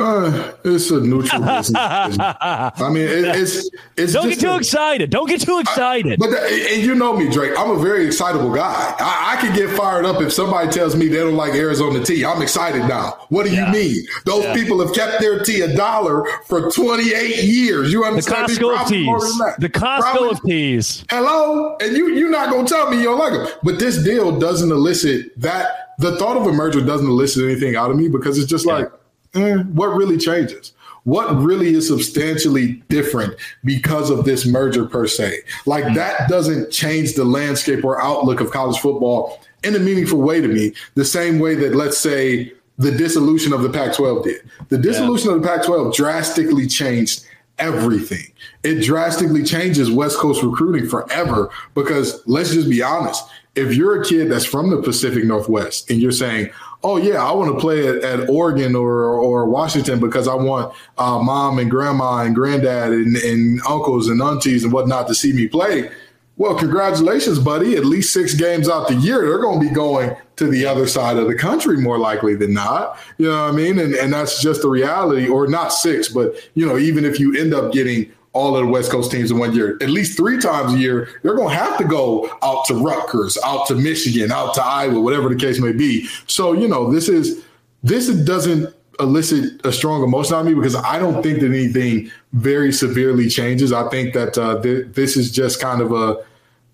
Uh, 0.00 0.52
it's 0.64 0.90
a 0.90 1.00
neutral 1.00 1.42
business. 1.42 1.76
I 1.76 2.90
mean, 2.90 3.04
it, 3.04 3.24
it's 3.36 3.70
it's. 3.96 4.12
Don't 4.14 4.30
get 4.30 4.40
too 4.40 4.50
a, 4.50 4.56
excited. 4.56 5.10
Don't 5.10 5.28
get 5.28 5.42
too 5.42 5.58
excited. 5.58 6.14
I, 6.14 6.16
but 6.16 6.30
the, 6.30 6.68
and 6.72 6.82
you 6.82 6.94
know 6.94 7.16
me, 7.16 7.28
Drake. 7.28 7.52
I'm 7.58 7.70
a 7.70 7.78
very 7.78 8.06
excitable 8.06 8.52
guy. 8.52 8.94
I, 8.98 9.34
I, 9.34 9.40
can 9.40 9.54
get 9.54 9.76
fired 9.76 10.06
up 10.06 10.22
if 10.22 10.32
somebody 10.32 10.70
tells 10.70 10.96
me 10.96 11.08
they 11.08 11.18
don't 11.18 11.36
like 11.36 11.54
Arizona 11.54 12.02
tea. 12.02 12.24
I'm 12.24 12.40
excited 12.40 12.86
now. 12.86 13.18
What 13.28 13.44
do 13.44 13.52
yeah. 13.52 13.66
you 13.66 13.72
mean? 13.72 14.06
Those 14.24 14.44
yeah. 14.44 14.54
people 14.54 14.84
have 14.84 14.94
kept 14.94 15.20
their 15.20 15.42
tea 15.42 15.60
a 15.60 15.76
dollar 15.76 16.24
for 16.46 16.70
28 16.70 17.44
years. 17.44 17.92
You 17.92 18.04
understand? 18.04 18.48
The 18.48 18.54
Costco 18.54 18.80
of 18.80 18.88
teas. 18.88 19.38
The 19.58 19.68
Costco 19.68 20.00
Probably, 20.00 20.30
of 20.30 20.42
teas. 20.42 21.04
Hello, 21.10 21.76
and 21.80 21.94
you 21.94 22.14
you're 22.14 22.30
not 22.30 22.50
gonna 22.50 22.66
tell 22.66 22.90
me 22.90 22.98
you 22.98 23.04
don't 23.04 23.18
like 23.18 23.32
them. 23.32 23.48
But 23.62 23.78
this 23.78 24.02
deal 24.02 24.38
doesn't 24.38 24.70
elicit 24.70 25.38
that. 25.40 25.88
The 25.98 26.16
thought 26.16 26.38
of 26.38 26.46
a 26.46 26.52
merger 26.52 26.80
doesn't 26.80 27.06
elicit 27.06 27.44
anything 27.44 27.76
out 27.76 27.90
of 27.90 27.98
me 27.98 28.08
because 28.08 28.38
it's 28.38 28.48
just 28.48 28.64
yeah. 28.64 28.78
like 28.78 28.92
eh, 29.34 29.56
what 29.56 29.88
really 29.88 30.18
changes? 30.18 30.72
What 31.04 31.34
really 31.36 31.74
is 31.74 31.88
substantially 31.88 32.82
different 32.88 33.34
because 33.64 34.10
of 34.10 34.24
this 34.24 34.46
merger 34.46 34.84
per 34.84 35.06
se? 35.06 35.40
Like 35.66 35.84
mm-hmm. 35.84 35.94
that 35.94 36.28
doesn't 36.28 36.70
change 36.70 37.14
the 37.14 37.24
landscape 37.24 37.84
or 37.84 38.00
outlook 38.02 38.40
of 38.40 38.50
college 38.50 38.78
football 38.78 39.40
in 39.64 39.74
a 39.74 39.78
meaningful 39.78 40.20
way 40.20 40.40
to 40.40 40.48
me. 40.48 40.72
The 40.94 41.04
same 41.04 41.38
way 41.38 41.54
that 41.54 41.74
let's 41.74 41.98
say 41.98 42.52
the 42.78 42.90
dissolution 42.90 43.52
of 43.52 43.62
the 43.62 43.70
Pac-12 43.70 44.24
did. 44.24 44.50
The 44.68 44.78
dissolution 44.78 45.30
yeah. 45.30 45.36
of 45.36 45.42
the 45.42 45.48
Pac-12 45.48 45.94
drastically 45.94 46.66
changed 46.66 47.26
everything. 47.58 48.32
It 48.62 48.82
drastically 48.82 49.42
changes 49.42 49.90
West 49.90 50.18
Coast 50.18 50.42
recruiting 50.42 50.88
forever 50.88 51.50
because 51.74 52.22
let's 52.26 52.52
just 52.52 52.68
be 52.68 52.82
honest. 52.82 53.22
If 53.54 53.74
you're 53.74 54.00
a 54.00 54.04
kid 54.04 54.30
that's 54.30 54.46
from 54.46 54.70
the 54.70 54.80
Pacific 54.80 55.24
Northwest 55.24 55.90
and 55.90 56.00
you're 56.00 56.12
saying, 56.12 56.50
oh 56.82 56.96
yeah, 56.96 57.24
I 57.24 57.32
want 57.32 57.52
to 57.52 57.60
play 57.60 57.86
at, 57.86 57.96
at 57.96 58.28
Oregon 58.28 58.74
or 58.74 59.14
or 59.14 59.46
Washington 59.46 60.00
because 60.00 60.28
I 60.28 60.34
want 60.34 60.74
uh, 60.98 61.18
mom 61.18 61.58
and 61.58 61.70
grandma 61.70 62.22
and 62.22 62.34
granddad 62.34 62.92
and, 62.92 63.16
and 63.16 63.60
uncles 63.68 64.08
and 64.08 64.20
aunties 64.20 64.64
and 64.64 64.72
whatnot 64.72 65.08
to 65.08 65.14
see 65.14 65.32
me 65.32 65.46
play. 65.46 65.90
Well, 66.36 66.54
congratulations, 66.54 67.38
buddy. 67.38 67.76
At 67.76 67.84
least 67.84 68.14
six 68.14 68.32
games 68.32 68.66
out 68.66 68.88
the 68.88 68.94
year, 68.94 69.26
they're 69.26 69.42
going 69.42 69.60
to 69.60 69.68
be 69.68 69.74
going 69.74 70.16
to 70.36 70.46
the 70.46 70.64
other 70.64 70.86
side 70.86 71.18
of 71.18 71.26
the 71.26 71.34
country 71.34 71.76
more 71.76 71.98
likely 71.98 72.34
than 72.34 72.54
not. 72.54 72.98
You 73.18 73.26
know 73.26 73.44
what 73.44 73.52
I 73.52 73.56
mean? 73.56 73.78
And 73.78 73.94
and 73.94 74.12
that's 74.12 74.40
just 74.40 74.62
the 74.62 74.68
reality, 74.68 75.28
or 75.28 75.46
not 75.46 75.68
six, 75.68 76.08
but 76.08 76.34
you 76.54 76.66
know, 76.66 76.78
even 76.78 77.04
if 77.04 77.20
you 77.20 77.36
end 77.38 77.52
up 77.52 77.72
getting 77.72 78.10
all 78.32 78.56
of 78.56 78.64
the 78.64 78.70
West 78.70 78.90
Coast 78.90 79.10
teams 79.10 79.30
in 79.30 79.38
one 79.38 79.54
year. 79.54 79.76
At 79.80 79.90
least 79.90 80.16
three 80.16 80.38
times 80.38 80.74
a 80.74 80.78
year, 80.78 81.08
they're 81.22 81.34
going 81.34 81.50
to 81.50 81.62
have 81.62 81.76
to 81.78 81.84
go 81.84 82.30
out 82.42 82.64
to 82.66 82.74
Rutgers, 82.74 83.36
out 83.44 83.66
to 83.66 83.74
Michigan, 83.74 84.30
out 84.30 84.54
to 84.54 84.62
Iowa, 84.62 85.00
whatever 85.00 85.28
the 85.28 85.36
case 85.36 85.58
may 85.60 85.72
be. 85.72 86.06
So, 86.26 86.52
you 86.52 86.68
know, 86.68 86.92
this 86.92 87.08
is 87.08 87.44
this 87.82 88.08
doesn't 88.08 88.74
elicit 89.00 89.64
a 89.64 89.72
strong 89.72 90.02
emotion 90.04 90.34
on 90.34 90.46
me 90.46 90.54
because 90.54 90.76
I 90.76 90.98
don't 90.98 91.22
think 91.22 91.40
that 91.40 91.46
anything 91.46 92.10
very 92.32 92.72
severely 92.72 93.28
changes. 93.28 93.72
I 93.72 93.88
think 93.88 94.14
that 94.14 94.36
uh, 94.36 94.60
th- 94.60 94.88
this 94.92 95.16
is 95.16 95.32
just 95.32 95.60
kind 95.60 95.80
of 95.80 95.92
a, 95.92 96.22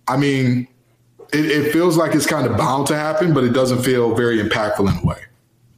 I 0.09 0.17
mean, 0.17 0.67
it, 1.33 1.45
it, 1.45 1.73
feels 1.73 1.97
like 1.97 2.15
it's 2.15 2.27
kind 2.27 2.47
of 2.47 2.57
bound 2.57 2.89
to 2.89 2.97
happen, 2.97 3.33
but 3.33 3.45
it 3.45 3.51
doesn't 3.51 3.83
feel 3.83 4.15
very 4.15 4.43
impactful 4.43 4.91
in 4.91 4.99
a 4.99 5.07
way. 5.07 5.23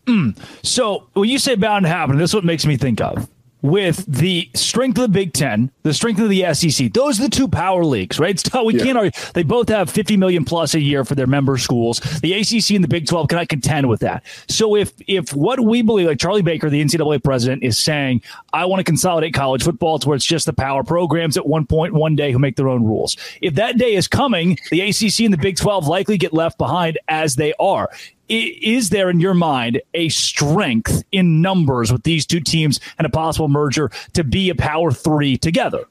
Mm. 0.06 0.38
So 0.62 1.06
when 1.12 1.28
you 1.28 1.38
say 1.38 1.54
bound 1.54 1.84
to 1.84 1.90
happen, 1.90 2.16
this 2.16 2.30
is 2.30 2.34
what 2.34 2.44
makes 2.44 2.64
me 2.64 2.78
think 2.78 3.00
of 3.00 3.28
with 3.62 4.04
the 4.06 4.48
strength 4.54 4.98
of 4.98 5.02
the 5.02 5.08
Big 5.08 5.32
Ten, 5.32 5.70
the 5.82 5.92
strength 5.92 6.20
of 6.20 6.28
the 6.28 6.54
SEC. 6.54 6.92
Those 6.92 7.18
are 7.18 7.24
the 7.24 7.30
two 7.30 7.48
power 7.48 7.84
leagues, 7.84 8.18
right? 8.18 8.38
So 8.48 8.64
we 8.64 8.74
yeah. 8.76 8.84
can't 8.84 8.98
argue. 8.98 9.10
They 9.34 9.42
both 9.42 9.68
have 9.68 9.90
50 9.90 10.16
million 10.16 10.44
plus 10.44 10.74
a 10.74 10.80
year 10.80 11.04
for 11.04 11.14
their 11.14 11.26
member 11.26 11.58
schools. 11.58 12.00
The 12.20 12.32
ACC 12.32 12.70
and 12.70 12.82
the 12.82 12.88
Big 12.88 13.06
12 13.06 13.28
cannot 13.28 13.48
contend 13.48 13.88
with 13.88 14.00
that. 14.00 14.24
So 14.48 14.74
if 14.74 14.92
if 15.06 15.34
what 15.34 15.60
we 15.60 15.82
believe, 15.82 16.06
like 16.06 16.18
Charlie 16.18 16.42
Baker, 16.42 16.70
the 16.70 16.82
NCAA 16.82 17.22
president, 17.22 17.62
is 17.62 17.78
saying, 17.78 18.22
I 18.52 18.64
want 18.64 18.80
to 18.80 18.84
consolidate 18.84 19.34
college 19.34 19.62
football 19.62 19.98
to 19.98 20.08
where 20.08 20.16
it's 20.16 20.24
just 20.24 20.46
the 20.46 20.52
power 20.52 20.82
programs 20.82 21.36
at 21.36 21.46
one 21.46 21.66
point, 21.66 21.94
one 21.94 22.16
day, 22.16 22.32
who 22.32 22.38
make 22.38 22.56
their 22.56 22.68
own 22.68 22.84
rules. 22.84 23.16
If 23.42 23.54
that 23.54 23.76
day 23.76 23.94
is 23.94 24.08
coming, 24.08 24.58
the 24.70 24.80
ACC 24.80 25.20
and 25.20 25.32
the 25.32 25.38
Big 25.38 25.56
12 25.56 25.86
likely 25.86 26.16
get 26.16 26.32
left 26.32 26.58
behind 26.58 26.98
as 27.08 27.36
they 27.36 27.52
are 27.58 27.90
is 28.28 28.90
there 28.90 29.10
in 29.10 29.20
your 29.20 29.34
mind 29.34 29.80
a 29.94 30.08
strength 30.08 31.02
in 31.12 31.40
numbers 31.40 31.92
with 31.92 32.02
these 32.02 32.26
two 32.26 32.40
teams 32.40 32.80
and 32.98 33.06
a 33.06 33.10
possible 33.10 33.48
merger 33.48 33.90
to 34.14 34.24
be 34.24 34.50
a 34.50 34.54
power 34.54 34.90
three 34.90 35.36
together? 35.36 35.86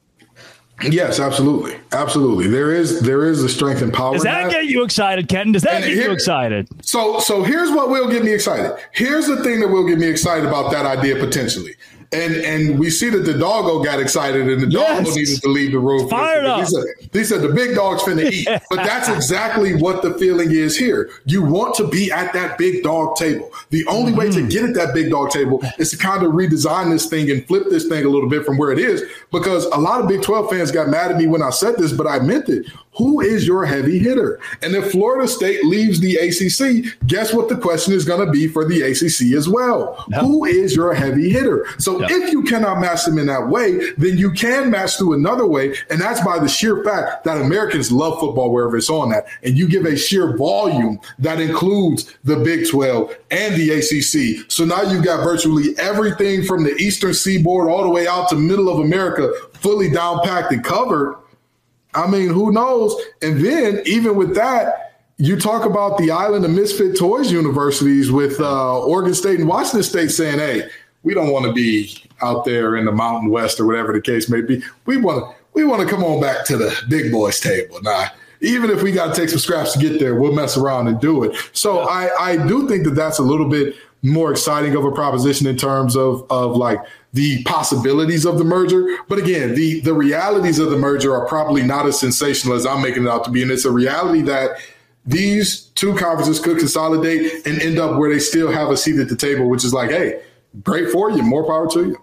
Yes, 0.84 1.20
absolutely, 1.20 1.76
absolutely. 1.92 2.48
There 2.48 2.72
is 2.72 3.02
there 3.02 3.26
is 3.26 3.44
a 3.44 3.50
strength 3.50 3.82
and 3.82 3.92
power. 3.92 4.14
Does 4.14 4.24
that, 4.24 4.44
that. 4.44 4.52
get 4.52 4.66
you 4.66 4.84
excited, 4.84 5.28
Ken? 5.28 5.52
Does 5.52 5.64
that 5.64 5.78
and 5.78 5.86
get 5.86 5.94
here, 5.94 6.08
you 6.08 6.12
excited? 6.12 6.68
So 6.86 7.18
so 7.20 7.42
here's 7.42 7.72
what 7.72 7.90
will 7.90 8.08
get 8.08 8.24
me 8.24 8.32
excited. 8.32 8.78
Here's 8.92 9.26
the 9.26 9.42
thing 9.44 9.60
that 9.62 9.70
will 9.70 9.88
get 9.88 9.98
me 9.98 10.08
excited 10.08 10.46
about 10.46 10.72
that 10.72 10.86
idea 10.86 11.16
potentially. 11.16 11.74
And 12.14 12.36
and 12.36 12.80
we 12.80 12.90
see 12.90 13.10
that 13.10 13.26
the 13.26 13.38
doggo 13.38 13.84
got 13.84 14.00
excited 14.00 14.48
and 14.48 14.62
the 14.62 14.68
doggo 14.68 15.10
yes. 15.10 15.16
needed 15.16 15.42
to 15.42 15.50
leave 15.50 15.72
the 15.74 15.80
room. 15.80 16.08
Fired 16.10 16.46
up. 16.46 16.62
He 16.62 16.66
said, 16.66 16.84
he 17.12 17.24
said 17.26 17.42
the 17.42 17.54
big 17.54 17.76
dog's 17.76 18.04
finna 18.04 18.32
eat. 18.32 18.48
But 18.70 18.86
that's 18.86 19.10
exactly 19.10 19.76
what 19.76 20.02
the 20.02 20.14
feeling 20.16 20.52
is 20.52 20.78
here. 20.78 21.10
You 21.26 21.44
want 21.44 21.76
to 21.76 21.88
be 21.88 22.12
at 22.12 22.34
that 22.34 22.58
big 22.58 22.84
dog 22.84 23.16
table. 23.16 23.52
The 23.70 23.86
only 23.88 24.12
mm-hmm. 24.12 24.20
way 24.20 24.32
to 24.32 24.40
mm-hmm. 24.40 24.50
get 24.50 24.64
at 24.64 24.74
that 24.76 24.94
big 24.94 25.10
dog 25.10 25.32
table 25.32 25.62
is 25.78 25.92
to 25.92 25.98
kind 25.98 26.24
of 26.24 26.34
redesign 26.34 26.92
this 26.92 27.08
thing 27.08 27.32
and 27.32 27.46
flip 27.48 27.64
this 27.70 27.88
thing 27.88 28.06
a 28.06 28.10
little 28.10 28.30
bit 28.30 28.46
from 28.46 28.58
where 28.58 28.72
it 28.72 28.80
is. 28.80 29.04
Because 29.32 29.66
a 29.66 29.78
lot 29.78 30.02
of 30.02 30.08
Big 30.08 30.22
12 30.22 30.50
fans 30.50 30.72
got 30.72 30.90
mad 30.90 31.12
at 31.12 31.18
me 31.18 31.28
when 31.28 31.42
I 31.42 31.50
said 31.50 31.76
this, 31.78 31.92
but 31.92 32.08
I 32.08 32.20
meant 32.20 32.50
it. 32.50 32.66
Who 32.98 33.22
is 33.22 33.46
your 33.46 33.66
heavy 33.66 34.00
hitter? 34.00 34.40
And 34.62 34.76
if 34.76 34.92
Florida 34.92 35.28
State 35.28 35.64
leaves 35.66 36.00
the 36.00 36.16
ACC, 36.16 36.98
guess 37.06 37.34
what 37.34 37.50
the 37.50 37.58
question 37.58 37.94
is 37.94 38.06
going 38.06 38.26
to 38.26 38.32
be 38.32 38.48
for 38.48 38.66
the 38.66 38.82
ACC 38.82 39.38
as 39.38 39.48
well? 39.48 39.94
Who 40.20 40.46
is 40.46 40.76
your 40.76 40.94
heavy 40.94 41.30
hitter? 41.30 41.68
So 41.78 42.04
if 42.04 42.32
you 42.32 42.44
cannot 42.44 42.80
match 42.80 43.06
them 43.06 43.18
in 43.18 43.28
that 43.28 43.48
way, 43.48 43.92
then 43.98 44.18
you 44.18 44.32
can 44.32 44.72
match 44.72 44.98
through 44.98 45.14
another 45.14 45.46
way. 45.46 45.76
And 45.90 46.02
that's 46.02 46.24
by 46.24 46.40
the 46.40 46.48
sheer 46.48 46.84
fact 46.84 47.24
that 47.26 47.40
Americans 47.40 47.92
love 47.92 48.20
football 48.20 48.52
wherever 48.52 48.78
it's 48.78 48.90
on 48.90 49.10
that. 49.10 49.28
And 49.44 49.58
you 49.58 49.68
give 49.68 49.86
a 49.86 49.96
sheer 49.96 50.36
volume 50.36 51.00
that 51.20 51.40
includes 51.40 52.14
the 52.24 52.38
Big 52.38 52.70
12 52.70 53.16
and 53.32 53.56
the 53.56 53.72
ACC. 53.72 54.52
So 54.52 54.66
now 54.66 54.82
you've 54.82 55.06
got 55.06 55.24
virtually 55.24 55.78
everything 55.78 56.44
from 56.44 56.64
the 56.64 56.76
Eastern 56.76 57.14
seaboard 57.14 57.70
all 57.70 57.84
the 57.84 57.90
way 57.90 58.08
out 58.08 58.30
to 58.30 58.36
middle 58.36 58.70
of 58.70 58.80
America 58.80 59.32
fully 59.54 59.92
down 59.92 60.22
packed 60.24 60.52
and 60.52 60.64
covered 60.64 61.16
I 61.98 62.08
mean, 62.08 62.30
who 62.30 62.52
knows? 62.52 62.96
And 63.22 63.44
then 63.44 63.82
even 63.86 64.16
with 64.16 64.36
that, 64.36 64.88
you 65.18 65.40
talk 65.40 65.66
about 65.66 65.98
the 65.98 66.12
island 66.12 66.46
of 66.46 66.52
misfit 66.52 66.98
toys 66.98 67.32
universities 67.32 68.12
with 68.12 68.40
uh, 68.40 68.82
Oregon 68.82 69.16
State 69.16 69.40
and 69.40 69.50
Washington 69.50 69.84
State 69.84 70.12
saying, 70.12 70.38
"Hey, 70.38 70.70
we 71.02 71.14
don't 71.16 71.32
want 71.32 71.46
to 71.46 71.54
be 71.54 72.04
out 72.22 72.46
there 72.46 72.76
in 72.76 72.86
the 72.86 72.92
Mountain 72.92 73.32
West 73.32 73.60
or 73.60 73.66
whatever 73.66 73.94
the 73.94 74.02
case 74.02 74.30
may 74.30 74.42
be. 74.42 74.62
We 74.86 74.98
want 74.98 75.24
to 75.24 75.36
we 75.54 75.64
want 75.64 75.82
to 75.82 75.88
come 75.88 76.04
on 76.04 76.22
back 76.22 76.46
to 76.46 76.58
the 76.58 76.76
big 76.88 77.12
boys 77.12 77.40
table." 77.40 77.82
Now, 77.82 78.10
even 78.42 78.70
if 78.70 78.84
we 78.84 78.92
got 78.92 79.16
to 79.16 79.20
take 79.20 79.30
some 79.30 79.40
scraps 79.40 79.74
to 79.74 79.80
get 79.80 80.00
there, 80.00 80.14
we'll 80.16 80.34
mess 80.34 80.56
around 80.56 80.88
and 80.88 81.00
do 81.02 81.24
it. 81.24 81.36
So 81.54 81.80
I 81.80 82.12
I 82.20 82.48
do 82.48 82.68
think 82.68 82.84
that 82.84 82.92
that's 82.92 83.18
a 83.18 83.24
little 83.24 83.50
bit 83.50 83.76
more 84.04 84.32
exciting 84.32 84.76
of 84.76 84.86
a 84.86 84.92
proposition 84.92 85.48
in 85.48 85.58
terms 85.58 85.98
of 85.98 86.26
of 86.30 86.56
like 86.56 86.80
the 87.18 87.44
possibilities 87.44 88.26
of 88.26 88.38
the 88.38 88.44
merger. 88.44 88.86
But 89.08 89.18
again, 89.18 89.56
the 89.56 89.82
the 89.82 89.94
realities 89.94 90.60
of 90.60 90.70
the 90.70 90.78
merger 90.78 91.14
are 91.16 91.28
probably 91.28 91.64
not 91.64 91.88
as 91.88 92.00
sensational 92.00 92.56
as 92.56 92.66
I'm 92.66 92.82
making 92.82 93.04
it 93.04 93.10
out 93.10 93.26
to 93.26 93.32
be. 93.32 93.42
And 93.42 93.52
it's 93.52 93.66
a 93.66 93.72
reality 93.72 94.22
that 94.22 94.60
these 95.06 95.62
two 95.76 95.96
conferences 95.96 96.40
could 96.40 96.60
consolidate 96.60 97.46
and 97.48 97.60
end 97.62 97.80
up 97.80 97.98
where 97.98 98.12
they 98.12 98.20
still 98.20 98.52
have 98.52 98.70
a 98.70 98.78
seat 98.78 99.00
at 99.00 99.10
the 99.10 99.16
table, 99.16 99.50
which 99.50 99.66
is 99.66 99.74
like, 99.74 99.90
hey, 99.90 100.22
great 100.64 100.90
for 100.92 101.10
you, 101.10 101.24
more 101.24 101.44
power 101.44 101.68
to 101.72 101.88
you. 101.88 102.02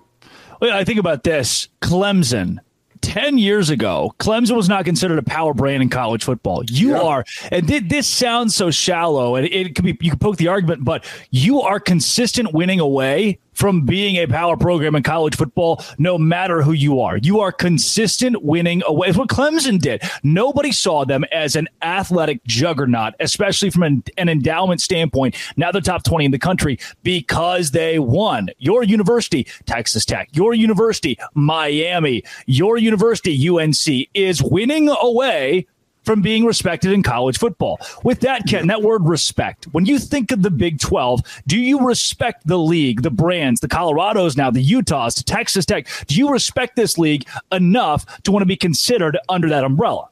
Well, 0.61 0.76
I 0.76 0.85
think 0.85 0.99
about 0.99 1.23
this 1.23 1.68
Clemson 1.80 2.59
10 3.02 3.37
years 3.37 3.68
ago, 3.68 4.14
Clemson 4.18 4.56
was 4.56 4.68
not 4.68 4.87
considered 4.87 5.18
a 5.18 5.23
power 5.23 5.52
brand 5.52 5.83
in 5.83 5.90
college 5.90 6.25
football. 6.25 6.64
You 6.64 6.92
yeah. 6.92 7.02
are, 7.02 7.25
and 7.52 7.68
th- 7.68 7.85
this 7.87 8.06
sounds 8.06 8.56
so 8.56 8.71
shallow, 8.71 9.37
and 9.37 9.47
it, 9.47 9.52
it 9.52 9.75
could 9.75 9.85
be, 9.85 9.97
you 10.00 10.11
could 10.11 10.21
poke 10.21 10.38
the 10.38 10.49
argument, 10.49 10.85
but 10.85 11.04
you 11.30 11.61
are 11.61 11.78
consistent 11.78 12.54
winning 12.54 12.80
away 12.80 13.38
from 13.54 13.87
being 13.87 14.16
a 14.16 14.26
power 14.26 14.56
program 14.56 14.94
in 14.94 15.02
college 15.02 15.37
football, 15.37 15.82
no 15.99 16.18
matter 16.18 16.62
who 16.62 16.73
you 16.73 17.00
are. 17.00 17.16
You 17.16 17.40
are 17.40 17.52
consistent 17.52 18.42
winning 18.42 18.82
away. 18.87 19.08
It's 19.08 19.18
what 19.18 19.28
Clemson 19.28 19.80
did. 19.80 20.02
Nobody 20.23 20.73
saw 20.73 21.04
them 21.04 21.25
as 21.32 21.56
an 21.56 21.68
athletic 21.82 22.44
juggernaut, 22.44 23.14
especially 23.20 23.70
from 23.70 23.82
an, 23.84 24.04
an 24.18 24.28
endowment 24.28 24.80
standpoint. 24.80 25.37
Now 25.56 25.73
they're 25.73 25.80
top 25.80 26.04
20 26.04 26.26
in 26.26 26.30
the 26.30 26.38
country 26.38 26.78
because 27.02 27.70
they 27.70 27.99
won. 27.99 28.49
Your 28.58 28.82
university, 28.82 29.46
Texas 29.66 30.04
Tech, 30.04 30.28
your 30.32 30.54
university, 30.54 31.18
Miami, 31.34 32.23
your 32.46 32.76
university, 32.76 33.49
UNC, 33.49 34.08
is 34.14 34.42
winning 34.42 34.88
away 34.88 35.66
from 36.04 36.23
being 36.23 36.44
respected 36.44 36.92
in 36.92 37.02
college 37.02 37.38
football. 37.38 37.78
With 38.02 38.20
that, 38.20 38.46
Ken, 38.46 38.66
that 38.68 38.82
word 38.82 39.08
respect, 39.08 39.64
when 39.73 39.87
you 39.87 39.99
think 39.99 40.32
of 40.32 40.42
the 40.42 40.50
Big 40.50 40.78
12, 40.78 41.20
do 41.46 41.58
you 41.58 41.80
respect 41.87 42.46
the 42.46 42.58
league, 42.58 43.02
the 43.02 43.11
brands, 43.11 43.61
the 43.61 43.68
Colorados 43.68 44.37
now, 44.37 44.50
the 44.50 44.62
Utahs, 44.62 45.14
the 45.14 45.25
Texas 45.25 45.66
Tech? 45.66 45.88
Do 46.06 46.14
you 46.14 46.30
respect 46.30 46.76
this 46.76 46.99
league 46.99 47.26
enough 47.52 48.23
to 48.23 48.32
want 48.32 48.42
to 48.42 48.46
be 48.46 48.56
considered 48.56 49.18
under 49.28 49.49
that 49.49 49.64
umbrella? 49.64 50.08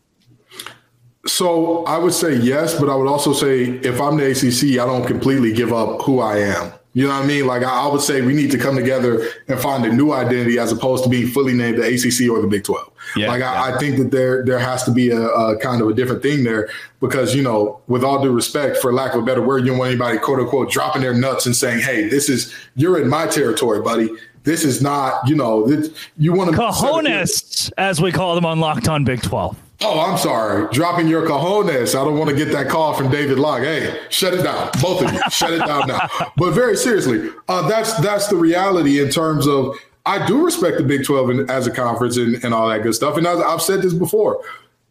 So 1.26 1.84
I 1.84 1.99
would 1.99 2.12
say 2.12 2.34
yes, 2.34 2.78
but 2.78 2.88
I 2.88 2.96
would 2.96 3.06
also 3.06 3.32
say 3.32 3.64
if 3.64 4.00
I'm 4.00 4.16
the 4.16 4.30
ACC, 4.30 4.80
I 4.80 4.87
don't 4.87 5.06
completely 5.06 5.52
give 5.52 5.72
up 5.72 6.02
who 6.02 6.18
I 6.18 6.38
am. 6.38 6.72
You 6.94 7.08
know 7.08 7.14
what 7.14 7.25
I 7.25 7.26
mean? 7.26 7.46
Like 7.46 7.62
I, 7.62 7.87
would 7.87 8.02
say 8.02 8.20
we 8.20 8.34
need 8.34 8.50
to 8.50 8.58
come 8.58 8.76
together 8.76 9.26
and 9.49 9.58
find 9.58 9.84
a 9.87 9.92
new 9.92 10.12
identity 10.12 10.58
as 10.58 10.72
opposed 10.72 11.04
to 11.04 11.11
being 11.11 11.26
fully 11.26 11.54
named 11.54 11.78
the 11.78 11.87
ACC 11.87 12.30
or 12.30 12.42
the 12.42 12.49
Big 12.49 12.64
12. 12.64 12.90
Yeah, 13.16 13.28
like 13.28 13.42
I, 13.42 13.54
yeah. 13.54 13.75
I, 13.75 13.78
think 13.78 13.96
that 13.96 14.11
there 14.11 14.44
there 14.44 14.58
has 14.58 14.84
to 14.84 14.90
be 14.90 15.11
a, 15.11 15.20
a, 15.20 15.56
kind 15.58 15.80
of 15.80 15.88
a 15.88 15.94
different 15.94 16.22
thing 16.22 16.44
there 16.44 16.68
because 17.00 17.34
you 17.34 17.42
know, 17.42 17.80
with 17.87 18.04
all 18.04 18.22
due 18.22 18.30
respect, 18.30 18.76
for 18.76 18.92
lack 18.92 19.14
of 19.14 19.22
a 19.22 19.25
better 19.25 19.42
word, 19.42 19.64
you 19.64 19.70
don't 19.70 19.78
want 19.78 19.90
anybody 19.90 20.18
quote 20.18 20.38
unquote 20.38 20.70
dropping 20.70 21.00
their 21.00 21.14
nuts 21.14 21.46
and 21.46 21.56
saying, 21.56 21.80
"Hey, 21.80 22.08
this 22.08 22.28
is 22.28 22.54
you're 22.76 23.00
in 23.00 23.08
my 23.08 23.26
territory, 23.26 23.80
buddy." 23.80 24.11
This 24.44 24.64
is 24.64 24.82
not, 24.82 25.28
you 25.28 25.37
know, 25.37 25.64
this, 25.68 25.88
you 26.18 26.32
want 26.32 26.50
to 26.50 26.56
cojones, 26.56 27.70
as 27.78 28.02
we 28.02 28.11
call 28.11 28.34
them 28.34 28.44
on 28.44 28.58
Locked 28.58 28.88
On 28.88 29.04
Big 29.04 29.22
12. 29.22 29.56
Oh, 29.85 30.01
I'm 30.01 30.17
sorry. 30.17 30.69
Dropping 30.73 31.09
your 31.09 31.27
cojones. 31.27 31.99
I 31.99 32.05
don't 32.05 32.17
want 32.17 32.31
to 32.31 32.37
get 32.37 32.53
that 32.53 32.69
call 32.69 32.95
from 32.95 33.11
David 33.11 33.39
Locke. 33.39 33.62
Hey, 33.62 34.01
shut 34.11 34.33
it 34.35 34.43
down. 34.43 34.71
Both 34.81 35.03
of 35.03 35.12
you, 35.12 35.21
shut 35.31 35.53
it 35.53 35.59
down 35.59 35.89
now. 35.89 36.09
But 36.37 36.53
very 36.53 36.77
seriously, 36.77 37.31
uh, 37.49 37.69
that's 37.69 37.95
that's 38.01 38.29
the 38.29 38.37
reality 38.37 39.01
in 39.01 39.11
terms 39.11 39.47
of 39.47 39.77
I 40.07 40.25
do 40.27 40.45
respect 40.45 40.79
the 40.79 40.85
Big 40.85 41.05
12 41.05 41.31
in, 41.31 41.51
as 41.51 41.67
a 41.67 41.71
conference 41.71 42.17
and, 42.17 42.43
and 42.45 42.55
all 42.55 42.69
that 42.69 42.83
good 42.83 42.95
stuff. 42.95 43.17
And 43.17 43.27
as 43.27 43.41
I've 43.41 43.62
said 43.62 43.83
this 43.83 43.95
before, 43.95 44.43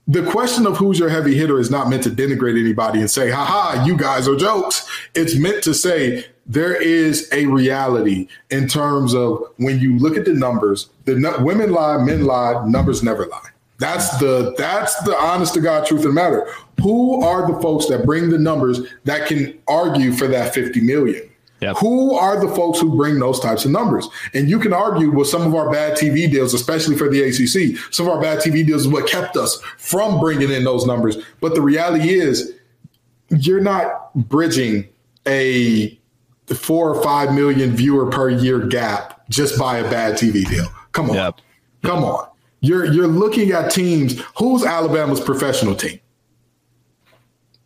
the 0.08 0.30
question 0.30 0.66
of 0.66 0.78
who's 0.78 1.00
your 1.00 1.10
heavy 1.10 1.36
hitter 1.36 1.60
is 1.60 1.70
not 1.70 1.90
meant 1.90 2.04
to 2.04 2.10
denigrate 2.10 2.60
anybody 2.60 3.00
and 3.00 3.10
say, 3.10 3.30
haha, 3.30 3.86
you 3.86 3.98
guys 3.98 4.28
are 4.28 4.36
jokes. 4.36 4.90
It's 5.16 5.36
meant 5.36 5.64
to 5.64 5.74
say 5.74 6.26
there 6.46 6.76
is 6.76 7.30
a 7.32 7.46
reality 7.46 8.28
in 8.50 8.68
terms 8.68 9.14
of 9.14 9.44
when 9.58 9.80
you 9.80 9.98
look 10.00 10.18
at 10.18 10.26
the 10.26 10.34
numbers, 10.34 10.90
the 11.06 11.36
women 11.40 11.72
lie, 11.72 11.98
men 11.98 12.26
lie, 12.26 12.66
numbers 12.66 13.04
never 13.04 13.26
lie. 13.28 13.51
That's 13.82 14.16
the 14.20 14.54
that's 14.60 14.96
the 15.02 15.18
honest 15.18 15.56
to 15.56 15.60
God 15.60 15.88
truth 15.88 16.02
of 16.02 16.10
the 16.10 16.14
matter. 16.14 16.48
Who 16.84 17.24
are 17.24 17.52
the 17.52 17.60
folks 17.62 17.88
that 17.88 18.06
bring 18.06 18.30
the 18.30 18.38
numbers 18.38 18.80
that 19.06 19.28
can 19.28 19.58
argue 19.68 20.12
for 20.12 20.28
that 20.28 20.54
50 20.54 20.82
million? 20.82 21.28
Yep. 21.62 21.78
Who 21.78 22.14
are 22.14 22.40
the 22.40 22.54
folks 22.56 22.80
who 22.80 22.96
bring 22.96 23.18
those 23.18 23.40
types 23.40 23.66
of 23.66 23.72
numbers? 23.72 24.08
And 24.36 24.48
you 24.48 24.60
can 24.60 24.72
argue 24.72 25.10
with 25.10 25.28
some 25.28 25.42
of 25.42 25.56
our 25.56 25.72
bad 25.72 25.98
TV 25.98 26.30
deals, 26.30 26.54
especially 26.54 26.96
for 26.96 27.10
the 27.10 27.24
ACC. 27.24 27.78
Some 27.92 28.08
of 28.08 28.14
our 28.14 28.22
bad 28.22 28.40
TV 28.40 28.66
deals 28.66 28.84
is 28.84 28.88
what 28.88 29.08
kept 29.10 29.36
us 29.36 29.60
from 29.78 30.20
bringing 30.20 30.52
in 30.52 30.64
those 30.64 30.86
numbers. 30.86 31.18
But 31.40 31.56
the 31.56 31.62
reality 31.62 32.10
is, 32.10 32.54
you're 33.30 33.62
not 33.62 34.14
bridging 34.30 34.88
a 35.28 36.00
four 36.54 36.94
or 36.94 37.02
five 37.02 37.34
million 37.34 37.72
viewer 37.76 38.12
per 38.12 38.30
year 38.30 38.60
gap 38.60 39.28
just 39.30 39.58
by 39.58 39.80
a 39.80 39.84
bad 39.90 40.20
TV 40.20 40.48
deal. 40.48 40.68
Come 40.92 41.10
on, 41.10 41.16
yep. 41.16 41.42
come 41.84 42.04
on. 42.04 42.31
You're 42.62 42.86
you're 42.86 43.08
looking 43.08 43.52
at 43.52 43.72
teams. 43.72 44.20
Who's 44.38 44.64
Alabama's 44.64 45.20
professional 45.20 45.76
team? 45.76 46.00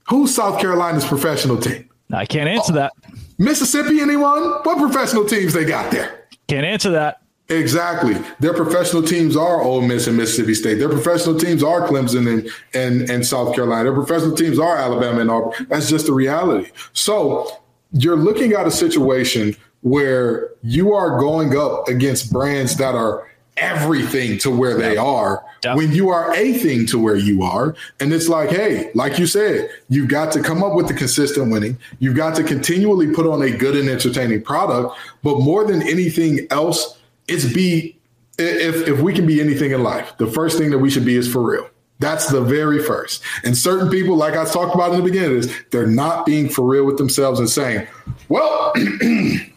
Who's 0.10 0.34
South 0.34 0.60
Carolina's 0.60 1.06
professional 1.06 1.58
team? 1.58 1.90
I 2.14 2.26
can't 2.26 2.48
answer 2.48 2.72
oh, 2.72 2.76
that. 2.76 2.94
Mississippi, 3.38 4.00
anyone? 4.00 4.42
What 4.64 4.78
professional 4.78 5.26
teams 5.26 5.54
they 5.54 5.66
got 5.66 5.92
there? 5.92 6.28
Can't 6.48 6.66
answer 6.66 6.92
that. 6.92 7.22
Exactly. 7.50 8.16
Their 8.40 8.54
professional 8.54 9.04
teams 9.04 9.36
are 9.36 9.62
Ole 9.62 9.82
Miss 9.82 10.08
and 10.08 10.18
Mississippi 10.18 10.56
State. 10.56 10.76
Their 10.76 10.90
professional 10.90 11.38
teams 11.38 11.62
are 11.62 11.88
Clemson 11.88 12.32
and, 12.32 12.50
and, 12.74 13.10
and 13.10 13.26
South 13.26 13.54
Carolina. 13.54 13.84
Their 13.84 13.94
professional 13.94 14.36
teams 14.36 14.58
are 14.58 14.78
Alabama 14.78 15.22
and 15.22 15.30
Auburn. 15.30 15.68
That's 15.70 15.90
just 15.90 16.08
the 16.08 16.14
reality. 16.14 16.72
So 16.94 17.48
you're 17.92 18.16
looking 18.16 18.54
at 18.54 18.66
a 18.66 18.72
situation 18.72 19.56
where 19.82 20.50
you 20.64 20.94
are 20.94 21.20
going 21.20 21.56
up 21.56 21.88
against 21.88 22.34
brands 22.34 22.78
that 22.78 22.96
are 22.96 23.30
everything 23.58 24.38
to 24.40 24.50
where 24.50 24.78
they 24.78 24.98
are 24.98 25.44
when 25.74 25.92
you 25.94 26.10
are 26.10 26.36
a 26.36 26.54
thing 26.54 26.86
to 26.88 27.00
where 27.00 27.16
you 27.16 27.44
are. 27.44 27.76
And 28.00 28.14
it's 28.14 28.28
like, 28.28 28.50
hey, 28.50 28.92
like 28.94 29.18
you 29.18 29.28
said, 29.28 29.70
you've 29.90 30.10
got 30.10 30.32
to 30.34 30.42
come 30.42 30.64
up 30.64 30.74
with 30.74 30.88
the 30.88 30.94
consistent 30.94 31.52
winning. 31.52 31.78
You've 32.00 32.16
got 32.16 32.36
to 32.36 32.44
continually 32.44 33.12
put 33.12 33.26
on 33.26 33.42
a 33.42 33.52
good 33.52 33.76
and 33.76 33.90
entertaining 33.90 34.42
product. 34.44 34.98
But 35.24 35.40
more 35.40 35.66
than 35.66 35.82
anything 35.82 36.48
else, 36.52 36.98
it's 37.28 37.52
be 37.52 37.98
if 38.38 38.88
if 38.88 39.00
we 39.00 39.14
can 39.14 39.26
be 39.26 39.40
anything 39.40 39.72
in 39.72 39.84
life, 39.84 40.14
the 40.18 40.28
first 40.28 40.58
thing 40.58 40.72
that 40.72 40.80
we 40.80 40.90
should 40.90 41.06
be 41.06 41.16
is 41.16 41.32
for 41.32 41.42
real. 41.42 41.70
That's 42.00 42.28
the 42.28 42.42
very 42.42 42.84
first. 42.84 43.24
And 43.46 43.58
certain 43.58 43.90
people, 43.90 44.18
like 44.18 44.36
I 44.36 44.44
talked 44.44 44.76
about 44.76 44.92
in 44.92 44.98
the 44.98 45.04
beginning, 45.04 45.38
is 45.38 45.54
they're 45.72 45.88
not 45.88 46.26
being 46.26 46.50
for 46.50 46.66
real 46.68 46.84
with 46.86 46.98
themselves 46.98 47.40
and 47.40 47.50
saying, 47.50 47.88
well, 48.28 48.74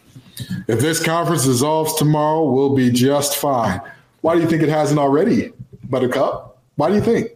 If 0.67 0.79
this 0.79 1.03
conference 1.03 1.45
dissolves 1.45 1.95
tomorrow, 1.95 2.49
we'll 2.49 2.75
be 2.75 2.91
just 2.91 3.37
fine. 3.37 3.81
Why 4.21 4.35
do 4.35 4.41
you 4.41 4.47
think 4.47 4.61
it 4.61 4.69
hasn't 4.69 4.99
already, 4.99 5.51
Buttercup? 5.85 6.57
Why 6.75 6.89
do 6.89 6.95
you 6.95 7.01
think? 7.01 7.31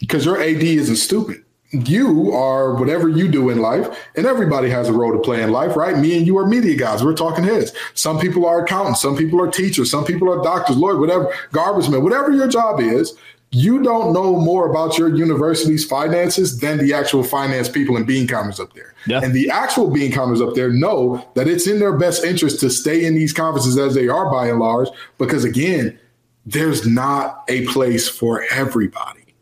Because 0.00 0.24
your 0.24 0.40
AD 0.40 0.62
isn't 0.62 0.96
stupid. 0.96 1.44
You 1.70 2.32
are 2.32 2.74
whatever 2.74 3.10
you 3.10 3.28
do 3.28 3.50
in 3.50 3.58
life, 3.58 3.86
and 4.16 4.26
everybody 4.26 4.70
has 4.70 4.88
a 4.88 4.92
role 4.92 5.12
to 5.12 5.18
play 5.18 5.42
in 5.42 5.52
life, 5.52 5.76
right? 5.76 5.98
Me 5.98 6.16
and 6.16 6.26
you 6.26 6.38
are 6.38 6.46
media 6.46 6.74
guys. 6.76 7.04
We're 7.04 7.14
talking 7.14 7.44
heads. 7.44 7.72
Some 7.92 8.18
people 8.18 8.46
are 8.46 8.64
accountants, 8.64 9.02
some 9.02 9.16
people 9.16 9.38
are 9.42 9.50
teachers, 9.50 9.90
some 9.90 10.06
people 10.06 10.32
are 10.32 10.42
doctors, 10.42 10.78
lawyers, 10.78 10.98
whatever, 10.98 11.30
garbage 11.52 11.90
men, 11.90 12.02
whatever 12.02 12.32
your 12.32 12.48
job 12.48 12.80
is, 12.80 13.14
you 13.50 13.82
don't 13.82 14.12
know 14.12 14.38
more 14.38 14.70
about 14.70 14.98
your 14.98 15.08
university's 15.14 15.84
finances 15.84 16.58
than 16.60 16.78
the 16.78 16.92
actual 16.92 17.24
finance 17.24 17.68
people 17.68 17.96
and 17.96 18.06
bean 18.06 18.28
counters 18.28 18.60
up 18.60 18.74
there. 18.74 18.94
Yeah. 19.06 19.20
And 19.22 19.32
the 19.34 19.48
actual 19.48 19.90
bean 19.90 20.12
counters 20.12 20.42
up 20.42 20.54
there 20.54 20.70
know 20.70 21.26
that 21.34 21.48
it's 21.48 21.66
in 21.66 21.78
their 21.78 21.96
best 21.96 22.24
interest 22.24 22.60
to 22.60 22.68
stay 22.68 23.06
in 23.06 23.14
these 23.14 23.32
conferences 23.32 23.78
as 23.78 23.94
they 23.94 24.08
are 24.08 24.30
by 24.30 24.48
and 24.48 24.58
large, 24.58 24.88
because 25.16 25.44
again, 25.44 25.98
there's 26.44 26.86
not 26.86 27.44
a 27.48 27.64
place 27.66 28.08
for 28.08 28.44
everybody. 28.50 29.34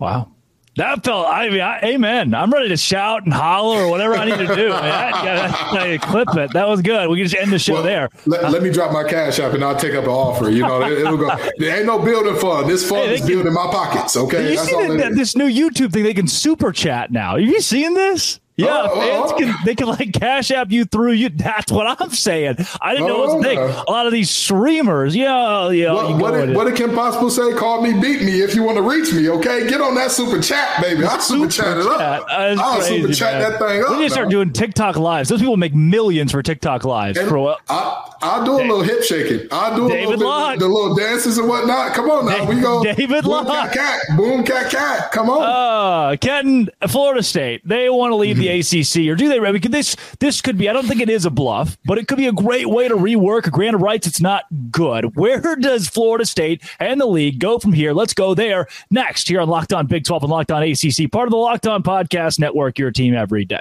Wow. 0.00 0.33
That 0.76 1.04
felt, 1.04 1.28
I 1.28 1.48
mean, 1.50 1.60
I, 1.60 1.80
amen. 1.84 2.34
I'm 2.34 2.50
ready 2.50 2.68
to 2.68 2.76
shout 2.76 3.24
and 3.24 3.32
holler 3.32 3.84
or 3.84 3.90
whatever 3.90 4.14
I 4.14 4.24
need 4.24 4.46
to 4.46 4.56
do. 4.56 4.72
I, 4.72 5.98
clip 6.02 6.28
it. 6.36 6.52
That 6.52 6.66
was 6.66 6.82
good. 6.82 7.08
We 7.08 7.18
can 7.18 7.28
just 7.28 7.40
end 7.40 7.52
the 7.52 7.58
show 7.60 7.74
well, 7.74 7.82
there. 7.82 8.10
Let, 8.26 8.50
let, 8.50 8.62
me 8.62 8.70
drop 8.70 8.92
my 8.92 9.08
cash 9.08 9.38
app 9.38 9.52
and 9.52 9.62
I'll 9.62 9.76
take 9.76 9.94
up 9.94 10.04
an 10.04 10.10
offer. 10.10 10.50
You 10.50 10.62
know, 10.62 10.82
it, 10.82 11.04
will 11.04 11.16
go. 11.16 11.30
There 11.58 11.76
ain't 11.76 11.86
no 11.86 12.00
building 12.00 12.36
fund. 12.36 12.68
This 12.68 12.88
fund 12.88 13.08
hey, 13.08 13.14
is 13.14 13.26
building 13.26 13.52
my 13.52 13.68
pockets. 13.70 14.16
Okay. 14.16 14.50
You 14.50 14.56
That's 14.56 14.68
see 14.68 14.96
that, 14.96 15.14
this 15.14 15.36
new 15.36 15.46
YouTube 15.46 15.92
thing? 15.92 16.02
They 16.02 16.14
can 16.14 16.26
super 16.26 16.72
chat 16.72 17.12
now. 17.12 17.36
Have 17.36 17.46
you 17.46 17.60
seen 17.60 17.94
this? 17.94 18.40
Yeah, 18.56 18.86
oh, 18.88 19.00
fans 19.00 19.32
oh. 19.32 19.36
can 19.36 19.54
they 19.64 19.74
can 19.74 19.88
like 19.88 20.12
cash 20.12 20.52
app 20.52 20.70
you 20.70 20.84
through 20.84 21.12
you. 21.12 21.28
That's 21.28 21.72
what 21.72 22.00
I'm 22.00 22.10
saying. 22.10 22.56
I 22.80 22.92
didn't 22.92 23.08
know 23.08 23.18
what 23.18 23.42
to 23.42 23.42
think. 23.42 23.60
A 23.60 23.90
lot 23.90 24.06
of 24.06 24.12
these 24.12 24.30
streamers, 24.30 25.16
yeah, 25.16 25.70
yeah. 25.70 25.92
What, 25.92 26.20
what 26.20 26.30
did, 26.32 26.54
what 26.54 26.64
did 26.66 26.76
Kim 26.76 26.94
Possible 26.94 27.30
say? 27.30 27.52
Call 27.54 27.82
me, 27.82 27.92
beat 28.00 28.22
me 28.22 28.42
if 28.42 28.54
you 28.54 28.62
want 28.62 28.76
to 28.76 28.82
reach 28.82 29.12
me. 29.12 29.28
Okay, 29.28 29.66
get 29.68 29.80
on 29.80 29.96
that 29.96 30.12
super 30.12 30.40
chat, 30.40 30.80
baby. 30.80 31.04
I 31.04 31.18
super, 31.18 31.50
super 31.50 31.64
chat 31.64 31.78
it 31.78 31.86
up. 31.86 32.26
I'll 32.30 32.80
super 32.80 33.12
chat 33.12 33.40
man. 33.40 33.50
that 33.50 33.58
thing 33.58 33.82
up. 33.82 33.90
We 33.90 33.96
need 33.96 34.04
to 34.04 34.10
start 34.10 34.30
doing 34.30 34.52
TikTok 34.52 34.96
lives. 34.96 35.28
Those 35.28 35.40
people 35.40 35.56
make 35.56 35.74
millions 35.74 36.30
for 36.30 36.40
TikTok 36.40 36.84
lives. 36.84 37.18
And 37.18 37.28
for 37.28 37.56
I, 37.68 38.14
I'll 38.22 38.44
do 38.44 38.52
a 38.52 38.62
little 38.62 38.82
hip 38.82 39.02
shaking. 39.02 39.48
I'll 39.50 39.76
do 39.76 39.88
David 39.88 40.14
a 40.14 40.16
little 40.16 40.48
bit, 40.50 40.58
the 40.60 40.68
little 40.68 40.94
dances 40.94 41.38
and 41.38 41.48
whatnot. 41.48 41.92
Come 41.92 42.08
on 42.08 42.26
now, 42.26 42.48
we 42.48 42.60
go. 42.60 42.82
David 42.94 43.24
boom, 43.24 43.44
Cat, 43.46 43.72
cat, 43.72 44.00
boom, 44.16 44.44
cat, 44.44 44.70
cat. 44.70 45.12
Come 45.12 45.28
on. 45.28 45.42
Uh, 45.42 46.16
Kenton, 46.16 46.70
Florida 46.88 47.22
State. 47.22 47.66
They 47.66 47.90
want 47.90 48.12
to 48.12 48.16
leave 48.16 48.38
the 48.44 48.60
mm. 48.60 49.06
ACC, 49.06 49.10
or 49.10 49.16
do 49.16 49.28
they? 49.28 49.52
Because 49.52 49.70
this 49.70 49.96
this 50.20 50.40
could 50.40 50.58
be. 50.58 50.68
I 50.68 50.72
don't 50.72 50.86
think 50.86 51.00
it 51.00 51.10
is 51.10 51.24
a 51.24 51.30
bluff, 51.30 51.76
but 51.84 51.98
it 51.98 52.08
could 52.08 52.18
be 52.18 52.26
a 52.26 52.32
great 52.32 52.68
way 52.68 52.88
to 52.88 52.94
rework 52.94 53.46
a 53.46 53.50
grant 53.50 53.74
of 53.74 53.82
rights. 53.82 54.06
It's 54.06 54.20
not 54.20 54.44
good. 54.70 55.16
Where 55.16 55.56
does 55.56 55.88
Florida 55.88 56.24
State 56.24 56.62
and 56.78 57.00
the 57.00 57.06
league 57.06 57.38
go 57.38 57.58
from 57.58 57.72
here? 57.72 57.92
Let's 57.92 58.14
go 58.14 58.34
there 58.34 58.68
next 58.90 59.28
here 59.28 59.40
on 59.40 59.48
Locked 59.48 59.72
On 59.72 59.86
Big 59.86 60.04
Twelve 60.04 60.22
and 60.22 60.30
Locked 60.30 60.50
On 60.50 60.62
ACC, 60.62 61.10
part 61.10 61.26
of 61.26 61.30
the 61.30 61.36
Locked 61.36 61.66
On 61.66 61.82
Podcast 61.82 62.38
Network. 62.38 62.78
Your 62.78 62.90
team 62.90 63.14
every 63.14 63.44
day. 63.44 63.60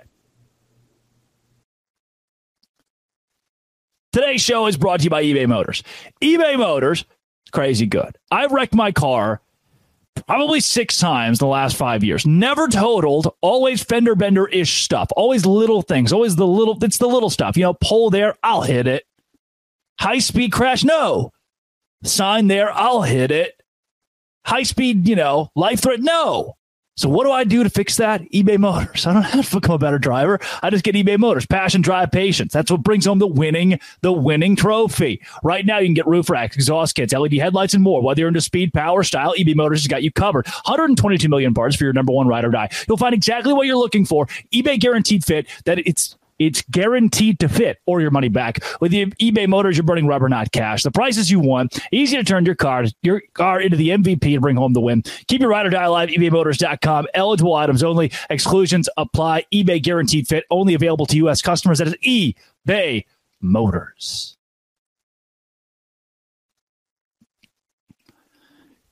Today's 4.11 4.41
show 4.41 4.67
is 4.67 4.77
brought 4.77 4.99
to 4.99 5.05
you 5.05 5.09
by 5.09 5.23
eBay 5.23 5.47
Motors. 5.47 5.81
eBay 6.21 6.55
Motors, 6.55 7.03
crazy 7.51 7.87
good. 7.87 8.15
I've 8.29 8.51
wrecked 8.51 8.75
my 8.75 8.91
car 8.91 9.41
probably 10.15 10.59
six 10.59 10.99
times 10.99 11.39
the 11.39 11.47
last 11.47 11.75
five 11.75 12.03
years. 12.03 12.25
Never 12.25 12.67
totaled, 12.67 13.33
always 13.41 13.83
fender 13.83 14.15
bender 14.15 14.47
ish 14.47 14.83
stuff. 14.83 15.09
Always 15.15 15.45
little 15.45 15.81
things, 15.81 16.13
always 16.13 16.35
the 16.35 16.47
little, 16.47 16.77
it's 16.83 16.97
the 16.97 17.07
little 17.07 17.29
stuff. 17.29 17.57
You 17.57 17.63
know, 17.63 17.73
pull 17.73 18.09
there, 18.09 18.35
I'll 18.43 18.61
hit 18.61 18.87
it. 18.87 19.03
High 19.99 20.19
speed 20.19 20.51
crash, 20.51 20.83
no. 20.83 21.31
Sign 22.03 22.47
there, 22.47 22.71
I'll 22.71 23.03
hit 23.03 23.31
it. 23.31 23.61
High 24.45 24.63
speed, 24.63 25.07
you 25.07 25.15
know, 25.15 25.49
life 25.55 25.81
threat, 25.81 26.01
no. 26.01 26.55
So 26.95 27.09
what 27.09 27.23
do 27.23 27.31
I 27.31 27.43
do 27.43 27.63
to 27.63 27.69
fix 27.71 27.97
that? 27.97 28.21
eBay 28.31 28.59
Motors. 28.59 29.07
I 29.07 29.13
don't 29.13 29.23
have 29.23 29.49
to 29.49 29.59
become 29.59 29.75
a 29.75 29.79
better 29.79 29.97
driver. 29.97 30.39
I 30.61 30.69
just 30.69 30.83
get 30.83 30.93
eBay 30.93 31.17
Motors. 31.17 31.45
Passion, 31.47 31.81
drive, 31.81 32.11
patience. 32.11 32.53
That's 32.53 32.69
what 32.69 32.83
brings 32.83 33.05
home 33.05 33.17
the 33.17 33.25
winning, 33.25 33.79
the 34.01 34.11
winning 34.11 34.55
trophy. 34.55 35.19
Right 35.43 35.65
now, 35.65 35.79
you 35.79 35.87
can 35.87 35.95
get 35.95 36.05
roof 36.05 36.29
racks, 36.29 36.55
exhaust 36.55 36.95
kits, 36.95 37.11
LED 37.11 37.33
headlights, 37.33 37.73
and 37.73 37.83
more. 37.83 38.03
Whether 38.03 38.19
you're 38.19 38.27
into 38.27 38.41
speed, 38.41 38.73
power, 38.73 39.03
style, 39.03 39.33
eBay 39.35 39.55
Motors 39.55 39.81
has 39.81 39.87
got 39.87 40.03
you 40.03 40.11
covered. 40.11 40.45
122 40.45 41.27
million 41.29 41.55
parts 41.55 41.75
for 41.75 41.83
your 41.83 41.93
number 41.93 42.13
one 42.13 42.27
ride 42.27 42.45
or 42.45 42.51
die. 42.51 42.69
You'll 42.87 42.97
find 42.97 43.15
exactly 43.15 43.53
what 43.53 43.65
you're 43.65 43.77
looking 43.77 44.05
for. 44.05 44.27
eBay 44.53 44.79
guaranteed 44.79 45.25
fit. 45.25 45.47
That 45.65 45.79
it's 45.79 46.15
it's 46.45 46.61
guaranteed 46.69 47.39
to 47.39 47.49
fit 47.49 47.79
or 47.85 48.01
your 48.01 48.11
money 48.11 48.29
back. 48.29 48.59
With 48.81 48.91
eBay 48.91 49.47
Motors, 49.47 49.77
you're 49.77 49.83
burning 49.83 50.07
rubber, 50.07 50.29
not 50.29 50.51
cash. 50.51 50.83
The 50.83 50.91
prices 50.91 51.31
you 51.31 51.39
want, 51.39 51.79
easy 51.91 52.17
to 52.17 52.23
turn 52.23 52.45
your 52.45 52.55
car 52.55 52.85
your 53.01 53.21
car 53.33 53.61
into 53.61 53.77
the 53.77 53.89
MVP 53.89 54.33
and 54.33 54.41
bring 54.41 54.55
home 54.55 54.73
the 54.73 54.81
win. 54.81 55.03
Keep 55.27 55.41
your 55.41 55.49
ride 55.49 55.65
or 55.65 55.69
die 55.69 55.83
alive. 55.83 56.09
ebaymotors.com. 56.09 57.07
Eligible 57.13 57.55
items 57.55 57.83
only. 57.83 58.11
Exclusions 58.29 58.89
apply. 58.97 59.45
eBay 59.53 59.81
guaranteed 59.81 60.27
fit 60.27 60.45
only 60.49 60.73
available 60.73 61.05
to 61.05 61.17
U.S. 61.17 61.41
customers. 61.41 61.79
That 61.79 61.87
is 61.87 61.95
eBay 62.05 63.05
Motors. 63.41 64.37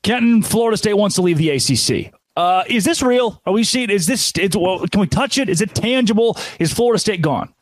Kenton, 0.02 0.42
Florida 0.42 0.76
State 0.76 0.94
wants 0.94 1.14
to 1.16 1.22
leave 1.22 1.38
the 1.38 1.50
ACC. 1.50 2.12
Uh, 2.36 2.64
is 2.66 2.84
this 2.84 3.02
real? 3.02 3.40
Are 3.44 3.52
we 3.52 3.64
seeing? 3.64 3.90
Is 3.90 4.06
this? 4.06 4.32
It's, 4.36 4.56
well, 4.56 4.86
can 4.86 5.00
we 5.00 5.06
touch 5.06 5.38
it? 5.38 5.48
Is 5.48 5.60
it 5.60 5.74
tangible? 5.74 6.38
Is 6.58 6.72
Florida 6.72 6.98
State 6.98 7.20
gone? 7.20 7.52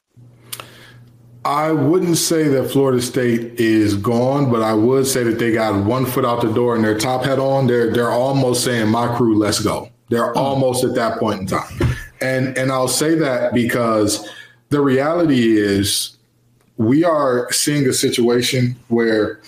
I 1.45 1.73
wouldn't 1.73 2.19
say 2.19 2.49
that 2.49 2.71
Florida 2.71 3.01
State 3.01 3.59
is 3.59 3.97
gone, 3.97 4.51
but 4.51 4.63
I 4.63 4.75
would 4.75 5.07
say 5.07 5.25
that 5.25 5.39
they 5.39 5.53
got 5.53 5.85
one 5.85 6.05
foot 6.05 6.25
out 6.25 6.43
the 6.43 6.53
door 6.53 6.77
and 6.77 6.85
their 6.85 6.99
top 6.99 7.25
hat 7.25 7.39
on. 7.39 7.67
They're 7.67 7.93
they're 7.93 8.11
almost 8.11 8.63
saying, 8.63 8.89
"My 8.89 9.15
crew, 9.17 9.39
let's 9.39 9.61
go." 9.61 9.91
They're 10.11 10.37
almost 10.37 10.85
at 10.85 10.95
that 10.97 11.19
point 11.19 11.41
in 11.41 11.47
time, 11.47 11.97
and 12.21 12.57
and 12.59 12.71
I'll 12.71 12.89
say 12.89 13.15
that 13.15 13.55
because 13.55 14.29
the 14.69 14.81
reality 14.81 15.57
is 15.57 16.19
we 16.77 17.05
are 17.05 17.51
seeing 17.53 17.87
a 17.87 17.93
situation 17.93 18.77
where 18.89 19.41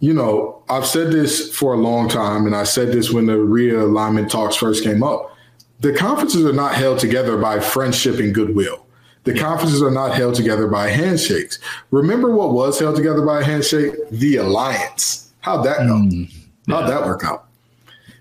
you 0.00 0.12
know, 0.12 0.62
I've 0.68 0.86
said 0.86 1.12
this 1.12 1.54
for 1.54 1.74
a 1.74 1.76
long 1.76 2.08
time, 2.08 2.46
and 2.46 2.54
I 2.54 2.64
said 2.64 2.92
this 2.92 3.10
when 3.10 3.26
the 3.26 3.34
realignment 3.34 4.30
talks 4.30 4.56
first 4.56 4.84
came 4.84 5.02
up. 5.02 5.34
The 5.80 5.92
conferences 5.92 6.44
are 6.44 6.52
not 6.52 6.74
held 6.74 6.98
together 6.98 7.36
by 7.36 7.60
friendship 7.60 8.18
and 8.18 8.34
goodwill. 8.34 8.86
The 9.24 9.34
conferences 9.34 9.82
are 9.82 9.90
not 9.90 10.14
held 10.14 10.34
together 10.34 10.68
by 10.68 10.88
handshakes. 10.88 11.58
Remember 11.90 12.30
what 12.30 12.52
was 12.52 12.78
held 12.78 12.96
together 12.96 13.22
by 13.22 13.40
a 13.40 13.44
handshake? 13.44 13.94
The 14.10 14.36
alliance. 14.36 15.32
How'd 15.40 15.66
that 15.66 15.78
go? 15.78 15.94
Mm, 15.94 16.32
yeah. 16.66 16.74
How'd 16.74 16.88
that 16.88 17.04
work 17.04 17.24
out? 17.24 17.48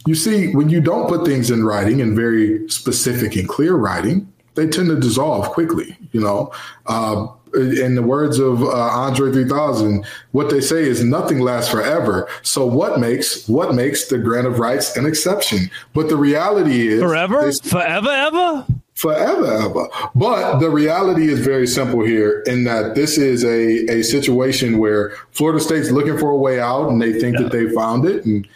You 0.08 0.16
see, 0.16 0.54
when 0.56 0.70
you 0.70 0.82
don't 0.82 1.08
put 1.08 1.26
things 1.26 1.52
in 1.52 1.64
writing 1.64 2.00
in 2.00 2.16
very 2.16 2.68
specific 2.70 3.36
and 3.36 3.48
clear 3.48 3.76
writing, 3.76 4.32
they 4.56 4.68
tend 4.68 4.88
to 4.90 5.00
dissolve 5.00 5.50
quickly. 5.50 5.98
You 6.12 6.22
know, 6.22 6.52
uh, 6.88 7.28
in 7.56 7.96
the 7.96 8.02
words 8.02 8.40
of 8.40 8.64
uh, 8.64 8.70
Andre 8.70 9.32
3000, 9.32 10.06
what 10.32 10.50
they 10.50 10.62
say 10.62 10.84
is 10.84 11.04
nothing 11.04 11.40
lasts 11.40 11.72
forever. 11.72 12.28
So 12.42 12.66
what 12.66 13.00
makes 13.00 13.48
what 13.48 13.74
makes 13.74 14.08
the 14.08 14.18
grant 14.18 14.48
of 14.48 14.60
rights 14.60 14.96
an 14.98 15.06
exception? 15.06 15.70
But 15.94 16.10
the 16.10 16.18
reality 16.18 16.88
is 16.88 17.02
forever, 17.02 17.52
forever, 17.52 18.10
ever. 18.10 18.66
Forever, 18.96 19.46
ever. 19.46 19.88
But 20.16 20.60
the 20.60 20.70
reality 20.70 21.28
is 21.28 21.40
very 21.40 21.68
simple 21.68 22.04
here 22.06 22.42
in 22.46 22.64
that 22.64 22.96
this 22.96 23.18
is 23.18 23.44
a, 23.44 23.86
a 23.92 24.04
situation 24.04 24.78
where 24.78 25.12
Florida 25.32 25.60
State's 25.60 25.92
looking 25.92 26.18
for 26.18 26.30
a 26.32 26.38
way 26.38 26.62
out 26.62 26.90
and 26.90 27.02
they 27.02 27.12
think 27.12 27.36
yeah. 27.36 27.44
that 27.44 27.52
they 27.52 27.70
found 27.70 28.06
it. 28.06 28.26
And 28.26 28.48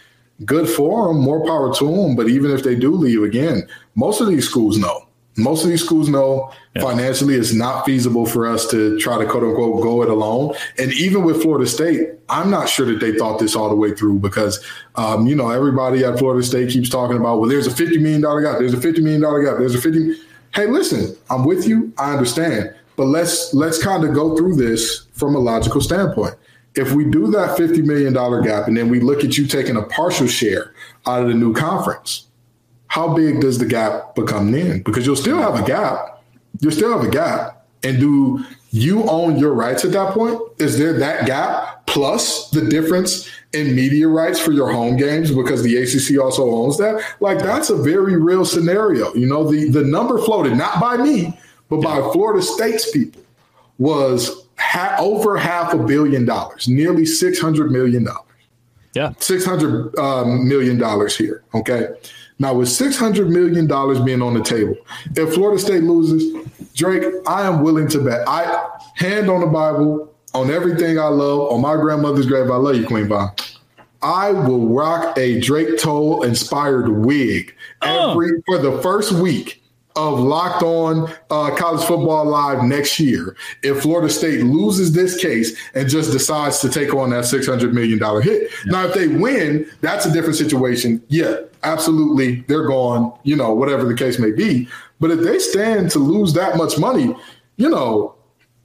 good 0.46 0.66
for 0.66 1.08
them, 1.08 1.20
more 1.20 1.44
power 1.44 1.74
to 1.74 1.84
them. 1.84 2.16
But 2.16 2.28
even 2.28 2.50
if 2.52 2.62
they 2.62 2.74
do 2.74 2.94
leave 2.94 3.22
again, 3.22 3.68
most 3.94 4.22
of 4.22 4.28
these 4.28 4.48
schools 4.48 4.78
know 4.78 5.06
most 5.42 5.64
of 5.64 5.70
these 5.70 5.84
schools 5.84 6.08
know 6.08 6.52
yeah. 6.74 6.82
financially 6.82 7.34
it's 7.34 7.52
not 7.52 7.84
feasible 7.84 8.26
for 8.26 8.46
us 8.46 8.70
to 8.70 8.98
try 8.98 9.18
to 9.18 9.28
quote 9.28 9.42
unquote 9.42 9.82
go 9.82 10.02
it 10.02 10.08
alone. 10.08 10.54
And 10.78 10.92
even 10.92 11.24
with 11.24 11.42
Florida 11.42 11.66
State, 11.66 12.10
I'm 12.28 12.50
not 12.50 12.68
sure 12.68 12.86
that 12.86 13.00
they 13.00 13.16
thought 13.16 13.38
this 13.38 13.56
all 13.56 13.68
the 13.68 13.76
way 13.76 13.92
through 13.92 14.20
because, 14.20 14.64
um, 14.96 15.26
you 15.26 15.34
know, 15.34 15.50
everybody 15.50 16.04
at 16.04 16.18
Florida 16.18 16.44
State 16.44 16.70
keeps 16.70 16.88
talking 16.88 17.16
about, 17.16 17.40
well, 17.40 17.48
there's 17.48 17.66
a 17.66 17.70
$50 17.70 18.00
million 18.00 18.20
gap, 18.20 18.58
there's 18.58 18.74
a 18.74 18.76
$50 18.76 19.02
million 19.02 19.20
gap, 19.20 19.58
there's 19.58 19.74
a 19.74 19.80
50. 19.80 20.16
Hey, 20.54 20.66
listen, 20.66 21.16
I'm 21.28 21.44
with 21.44 21.66
you. 21.66 21.92
I 21.98 22.12
understand. 22.12 22.74
But 22.96 23.06
let's 23.06 23.54
let's 23.54 23.82
kind 23.82 24.04
of 24.04 24.14
go 24.14 24.36
through 24.36 24.56
this 24.56 25.06
from 25.12 25.34
a 25.34 25.38
logical 25.38 25.80
standpoint. 25.80 26.34
If 26.74 26.92
we 26.92 27.04
do 27.04 27.30
that 27.30 27.58
$50 27.58 27.84
million 27.84 28.12
gap 28.44 28.68
and 28.68 28.76
then 28.76 28.88
we 28.88 29.00
look 29.00 29.24
at 29.24 29.36
you 29.36 29.46
taking 29.46 29.76
a 29.76 29.82
partial 29.82 30.26
share 30.26 30.74
out 31.06 31.22
of 31.22 31.28
the 31.28 31.34
new 31.34 31.52
conference, 31.52 32.26
how 32.90 33.14
big 33.14 33.40
does 33.40 33.58
the 33.58 33.66
gap 33.66 34.16
become 34.16 34.50
then? 34.50 34.82
Because 34.82 35.06
you'll 35.06 35.14
still 35.14 35.38
have 35.38 35.54
a 35.54 35.64
gap. 35.64 36.24
You'll 36.58 36.72
still 36.72 36.90
have 36.90 37.06
a 37.06 37.10
gap. 37.10 37.64
And 37.84 38.00
do 38.00 38.44
you 38.70 39.08
own 39.08 39.38
your 39.38 39.54
rights 39.54 39.84
at 39.84 39.92
that 39.92 40.12
point? 40.12 40.40
Is 40.58 40.76
there 40.76 40.98
that 40.98 41.24
gap 41.24 41.86
plus 41.86 42.50
the 42.50 42.62
difference 42.62 43.30
in 43.52 43.76
media 43.76 44.08
rights 44.08 44.40
for 44.40 44.50
your 44.50 44.72
home 44.72 44.96
games 44.96 45.30
because 45.30 45.62
the 45.62 45.76
ACC 45.76 46.20
also 46.20 46.50
owns 46.50 46.78
that? 46.78 47.00
Like 47.20 47.38
that's 47.38 47.70
a 47.70 47.76
very 47.76 48.16
real 48.16 48.44
scenario. 48.44 49.14
You 49.14 49.28
know, 49.28 49.48
the 49.48 49.68
the 49.68 49.84
number 49.84 50.18
floated 50.18 50.56
not 50.56 50.80
by 50.80 50.96
me, 50.96 51.38
but 51.68 51.82
by 51.82 52.00
Florida 52.12 52.42
State's 52.42 52.90
people 52.90 53.22
was 53.78 54.48
ha- 54.58 54.96
over 54.98 55.36
half 55.36 55.72
a 55.74 55.78
billion 55.78 56.24
dollars, 56.24 56.66
nearly 56.66 57.06
six 57.06 57.38
hundred 57.38 57.70
million 57.70 58.02
dollars. 58.02 58.24
Yeah, 58.94 59.12
six 59.20 59.44
hundred 59.44 59.96
um, 59.96 60.48
million 60.48 60.76
dollars 60.76 61.16
here. 61.16 61.44
Okay, 61.54 61.86
now, 62.40 62.54
with 62.54 62.68
$600 62.68 63.28
million 63.28 63.66
being 64.02 64.22
on 64.22 64.32
the 64.32 64.42
table, 64.42 64.74
if 65.14 65.34
Florida 65.34 65.60
State 65.60 65.82
loses, 65.82 66.48
Drake, 66.74 67.04
I 67.26 67.46
am 67.46 67.62
willing 67.62 67.86
to 67.88 68.00
bet. 68.02 68.26
I 68.26 68.66
hand 68.94 69.28
on 69.28 69.42
the 69.42 69.46
Bible, 69.46 70.10
on 70.32 70.50
everything 70.50 70.98
I 70.98 71.08
love, 71.08 71.52
on 71.52 71.60
my 71.60 71.76
grandmother's 71.76 72.24
grave. 72.24 72.50
I 72.50 72.56
love 72.56 72.76
you, 72.76 72.86
Queen 72.86 73.08
Vine. 73.08 73.28
I 74.00 74.30
will 74.30 74.68
rock 74.68 75.18
a 75.18 75.38
Drake 75.38 75.78
Toll 75.78 76.22
inspired 76.22 76.88
wig 76.88 77.54
oh. 77.82 78.12
every 78.12 78.30
oh. 78.30 78.42
for 78.46 78.56
the 78.56 78.80
first 78.80 79.12
week 79.12 79.59
of 80.00 80.18
Locked 80.18 80.62
On 80.62 81.10
uh, 81.30 81.54
College 81.54 81.84
Football 81.86 82.24
Live 82.24 82.64
next 82.64 82.98
year 82.98 83.36
if 83.62 83.82
Florida 83.82 84.08
State 84.08 84.42
loses 84.42 84.92
this 84.92 85.20
case 85.20 85.54
and 85.74 85.88
just 85.88 86.10
decides 86.10 86.60
to 86.60 86.70
take 86.70 86.94
on 86.94 87.10
that 87.10 87.24
$600 87.24 87.72
million 87.72 87.98
hit. 88.22 88.50
Yeah. 88.64 88.72
Now, 88.72 88.86
if 88.86 88.94
they 88.94 89.08
win, 89.08 89.70
that's 89.82 90.06
a 90.06 90.12
different 90.12 90.36
situation. 90.36 91.02
Yeah, 91.08 91.36
absolutely. 91.64 92.40
They're 92.48 92.66
gone, 92.66 93.12
you 93.24 93.36
know, 93.36 93.52
whatever 93.54 93.84
the 93.84 93.94
case 93.94 94.18
may 94.18 94.30
be. 94.30 94.68
But 95.00 95.10
if 95.10 95.20
they 95.20 95.38
stand 95.38 95.90
to 95.90 95.98
lose 95.98 96.32
that 96.32 96.56
much 96.56 96.78
money, 96.78 97.14
you 97.56 97.68
know, 97.68 98.14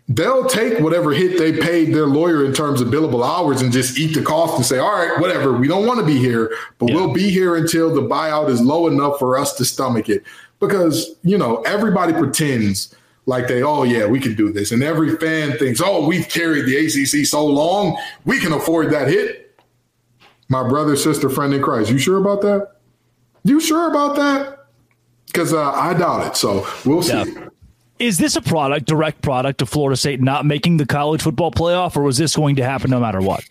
they'll 0.07 0.45
take 0.45 0.79
whatever 0.79 1.11
hit 1.11 1.37
they 1.37 1.51
paid 1.51 1.93
their 1.93 2.05
lawyer 2.05 2.45
in 2.45 2.53
terms 2.53 2.79
of 2.79 2.89
billable 2.89 3.25
hours 3.25 3.61
and 3.61 3.73
just 3.73 3.97
eat 3.97 4.13
the 4.13 4.21
cost 4.21 4.55
and 4.55 4.65
say, 4.65 4.77
all 4.77 4.93
right, 4.93 5.19
whatever, 5.19 5.51
we 5.53 5.67
don't 5.67 5.85
want 5.85 5.99
to 5.99 6.05
be 6.05 6.17
here, 6.17 6.55
but 6.77 6.89
yeah. 6.89 6.95
we'll 6.95 7.13
be 7.13 7.29
here 7.29 7.55
until 7.55 7.93
the 7.93 8.01
buyout 8.01 8.49
is 8.49 8.61
low 8.61 8.87
enough 8.87 9.19
for 9.19 9.37
us 9.37 9.53
to 9.55 9.65
stomach 9.65 10.07
it 10.07 10.23
because 10.59 11.15
you 11.23 11.37
know 11.37 11.61
everybody 11.61 12.13
pretends 12.13 12.95
like 13.25 13.47
they, 13.47 13.63
oh 13.63 13.83
yeah, 13.83 14.05
we 14.05 14.19
can 14.19 14.35
do 14.35 14.51
this, 14.51 14.71
and 14.71 14.83
every 14.83 15.15
fan 15.17 15.57
thinks, 15.57 15.81
oh, 15.83 16.05
we've 16.05 16.29
carried 16.29 16.65
the 16.65 16.77
ACC 16.77 17.25
so 17.25 17.45
long, 17.45 17.97
we 18.23 18.39
can 18.39 18.53
afford 18.53 18.91
that 18.91 19.07
hit. 19.07 19.59
My 20.47 20.67
brother, 20.67 20.95
sister, 20.95 21.29
friend 21.29 21.53
in 21.53 21.61
Christ, 21.61 21.89
you 21.89 21.97
sure 21.97 22.17
about 22.17 22.41
that? 22.41 22.75
You 23.43 23.59
sure 23.59 23.89
about 23.89 24.15
that? 24.15 24.67
Because 25.25 25.53
uh, 25.53 25.71
I 25.71 25.93
doubt 25.93 26.27
it. 26.27 26.35
So 26.35 26.67
we'll 26.85 27.01
see. 27.01 27.13
Yeah. 27.13 27.49
Is 27.97 28.17
this 28.17 28.35
a 28.35 28.41
product, 28.41 28.85
direct 28.85 29.21
product 29.21 29.61
of 29.61 29.69
Florida 29.69 29.95
State 29.95 30.21
not 30.21 30.45
making 30.45 30.77
the 30.77 30.85
college 30.85 31.21
football 31.21 31.51
playoff, 31.51 31.95
or 31.95 32.03
was 32.03 32.17
this 32.17 32.35
going 32.35 32.57
to 32.57 32.63
happen 32.63 32.91
no 32.91 32.99
matter 32.99 33.21
what? 33.21 33.43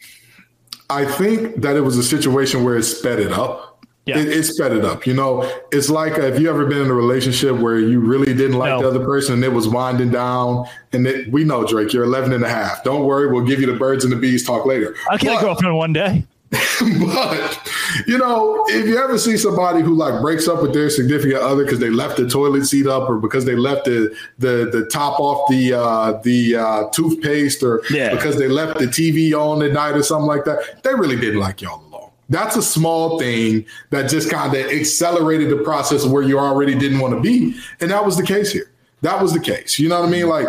I 0.91 1.07
think 1.07 1.63
that 1.63 1.77
it 1.77 1.81
was 1.81 1.97
a 1.97 2.03
situation 2.03 2.63
where 2.63 2.77
it 2.77 2.83
sped 2.83 3.19
it 3.19 3.33
up 3.33 3.74
yeah. 4.07 4.19
It, 4.19 4.29
it, 4.29 4.45
sped 4.45 4.73
it 4.73 4.85
up. 4.85 5.07
You 5.07 5.15
know, 5.15 5.51
it's 5.73 5.89
like 5.89 6.19
uh, 6.19 6.23
if 6.23 6.39
you 6.39 6.51
ever 6.51 6.67
been 6.67 6.83
in 6.83 6.91
a 6.91 6.95
relationship 6.95 7.57
where 7.57 7.79
you 7.79 8.01
really 8.01 8.35
didn't 8.35 8.59
like 8.59 8.71
no. 8.71 8.83
the 8.83 8.89
other 8.89 9.05
person 9.05 9.35
and 9.35 9.45
it 9.45 9.53
was 9.53 9.67
winding 9.67 10.11
down, 10.11 10.67
and 10.93 11.07
it, 11.07 11.33
we 11.33 11.43
know, 11.43 11.67
Drake, 11.67 11.93
you're 11.93 12.05
11 12.05 12.33
and 12.33 12.45
a 12.45 12.49
half. 12.49 12.85
Don't 12.85 13.07
worry, 13.07 13.33
we'll 13.33 13.47
give 13.47 13.61
you 13.61 13.67
the 13.67 13.79
birds 13.79 14.05
and 14.05 14.13
the 14.13 14.17
bees 14.17 14.45
talk 14.45 14.67
later. 14.67 14.95
I'll 15.11 15.19
get 15.19 15.39
a 15.39 15.45
girlfriend 15.45 15.77
one 15.77 15.93
day. 15.93 16.25
but 17.01 17.71
you 18.07 18.17
know, 18.19 18.65
if 18.69 18.87
you 18.87 19.03
ever 19.03 19.19
see 19.19 19.37
somebody 19.37 19.83
who 19.83 19.95
like 19.95 20.21
breaks 20.21 20.47
up 20.47 20.63
with 20.63 20.73
their 20.73 20.89
significant 20.89 21.41
other 21.41 21.65
because 21.65 21.81
they 21.81 21.91
left 21.91 22.17
the 22.17 22.29
toilet 22.29 22.65
seat 22.67 22.87
up 22.87 23.09
or 23.09 23.19
because 23.19 23.45
they 23.45 23.57
left 23.57 23.87
the 23.87 24.15
the, 24.39 24.69
the 24.71 24.87
top 24.93 25.19
off 25.19 25.49
the 25.49 25.73
uh, 25.73 26.13
the 26.23 26.55
uh, 26.55 26.89
toothpaste 26.91 27.63
or 27.63 27.83
yeah. 27.91 28.15
because 28.15 28.39
they 28.39 28.47
left 28.47 28.79
the 28.79 28.87
TV 28.87 29.33
on 29.33 29.63
at 29.63 29.73
night 29.73 29.97
or 29.97 30.03
something 30.03 30.29
like 30.29 30.45
that, 30.45 30.83
they 30.85 30.95
really 30.95 31.17
didn't 31.17 31.41
like 31.41 31.61
y'all 31.61 31.94
that's 32.29 32.57
a 32.57 32.63
small 32.63 33.19
thing 33.19 33.67
that 33.91 34.09
just 34.09 34.31
kind 34.31 34.55
of 34.55 34.67
accelerated 34.71 35.51
the 35.51 35.59
process 35.59 36.07
where 36.07 36.23
you 36.23 36.39
already 36.39 36.75
didn't 36.75 37.01
want 37.01 37.15
to 37.15 37.21
be. 37.21 37.55
And 37.81 37.91
that 37.91 38.05
was 38.05 38.17
the 38.17 38.23
case 38.25 38.53
here. 38.53 38.71
That 39.03 39.21
was 39.21 39.33
the 39.33 39.41
case. 39.41 39.79
You 39.79 39.89
know 39.89 40.01
what 40.01 40.09
I 40.09 40.11
mean? 40.11 40.29
Like 40.29 40.49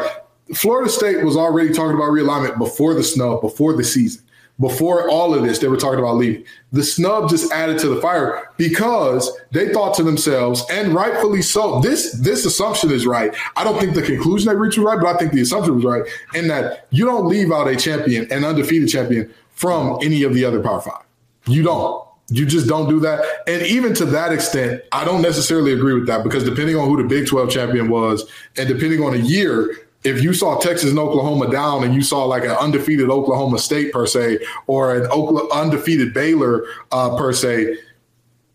Florida 0.53 0.89
State 0.89 1.23
was 1.23 1.35
already 1.35 1.73
talking 1.73 1.95
about 1.95 2.11
realignment 2.11 2.57
before 2.57 2.93
the 2.93 3.03
snow, 3.03 3.39
before 3.41 3.73
the 3.73 3.83
season. 3.83 4.21
before 4.59 5.09
all 5.09 5.33
of 5.33 5.43
this, 5.43 5.59
they 5.59 5.67
were 5.67 5.77
talking 5.77 5.99
about 5.99 6.15
leaving. 6.15 6.43
The 6.71 6.83
snub 6.83 7.29
just 7.29 7.51
added 7.51 7.77
to 7.79 7.89
the 7.89 8.01
fire 8.01 8.49
because 8.57 9.29
they 9.51 9.73
thought 9.73 9.93
to 9.95 10.03
themselves, 10.03 10.63
and 10.69 10.93
rightfully 10.93 11.41
so. 11.41 11.81
This 11.81 12.13
this 12.13 12.45
assumption 12.45 12.91
is 12.91 13.05
right. 13.05 13.35
I 13.57 13.63
don't 13.63 13.79
think 13.79 13.95
the 13.95 14.01
conclusion 14.01 14.49
they 14.49 14.55
reached 14.55 14.77
was 14.77 14.85
right, 14.85 14.99
but 14.99 15.13
I 15.13 15.17
think 15.17 15.33
the 15.33 15.41
assumption 15.41 15.75
was 15.75 15.83
right 15.83 16.03
in 16.33 16.47
that 16.47 16.87
you 16.91 17.05
don't 17.05 17.27
leave 17.27 17.51
out 17.51 17.67
a 17.67 17.75
champion, 17.75 18.31
an 18.31 18.45
undefeated 18.45 18.89
champion, 18.89 19.33
from 19.51 19.97
any 20.01 20.23
of 20.23 20.33
the 20.33 20.45
other 20.45 20.61
Power 20.61 20.81
Five. 20.81 21.04
You 21.47 21.63
don't. 21.63 22.05
You 22.29 22.45
just 22.45 22.67
don't 22.67 22.89
do 22.89 22.99
that. 23.01 23.23
And 23.47 23.61
even 23.61 23.93
to 23.95 24.05
that 24.05 24.31
extent, 24.31 24.81
I 24.91 25.05
don't 25.05 25.21
necessarily 25.21 25.73
agree 25.73 25.93
with 25.93 26.07
that 26.07 26.23
because 26.23 26.43
depending 26.43 26.75
on 26.75 26.87
who 26.87 27.01
the 27.01 27.07
Big 27.07 27.27
12 27.27 27.51
champion 27.51 27.89
was 27.89 28.27
and 28.57 28.67
depending 28.67 29.03
on 29.03 29.13
a 29.13 29.17
year, 29.17 29.77
if 30.03 30.23
you 30.23 30.33
saw 30.33 30.57
Texas 30.59 30.89
and 30.89 30.99
Oklahoma 30.99 31.51
down 31.51 31.83
and 31.83 31.93
you 31.93 32.01
saw 32.01 32.25
like 32.25 32.43
an 32.43 32.51
undefeated 32.51 33.09
Oklahoma 33.09 33.59
State 33.59 33.91
per 33.91 34.07
se 34.07 34.39
or 34.67 34.95
an 34.95 35.07
undefeated 35.51 36.13
Baylor 36.13 36.65
uh, 36.91 37.15
per 37.17 37.31
se, 37.33 37.77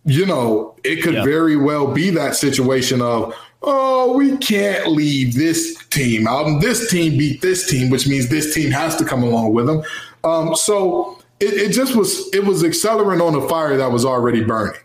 you 0.04 0.26
know, 0.26 0.74
it 0.82 1.02
could 1.02 1.14
yeah. 1.14 1.24
very 1.24 1.56
well 1.56 1.92
be 1.92 2.10
that 2.10 2.34
situation 2.34 3.02
of, 3.02 3.34
oh, 3.62 4.16
we 4.16 4.36
can't 4.38 4.88
leave 4.88 5.34
this 5.34 5.76
team 5.88 6.26
out 6.26 6.46
and 6.46 6.60
this 6.60 6.90
team 6.90 7.18
beat 7.18 7.40
this 7.40 7.68
team, 7.68 7.90
which 7.90 8.08
means 8.08 8.28
this 8.28 8.54
team 8.54 8.70
has 8.70 8.96
to 8.96 9.04
come 9.04 9.22
along 9.22 9.52
with 9.52 9.66
them. 9.66 9.82
Um, 10.24 10.54
so 10.54 11.19
it, 11.40 11.54
it 11.54 11.72
just 11.72 11.96
was, 11.96 12.32
it 12.34 12.44
was 12.44 12.62
accelerant 12.62 13.26
on 13.26 13.34
a 13.34 13.48
fire 13.48 13.76
that 13.76 13.90
was 13.90 14.04
already 14.04 14.44
burning. 14.44 14.80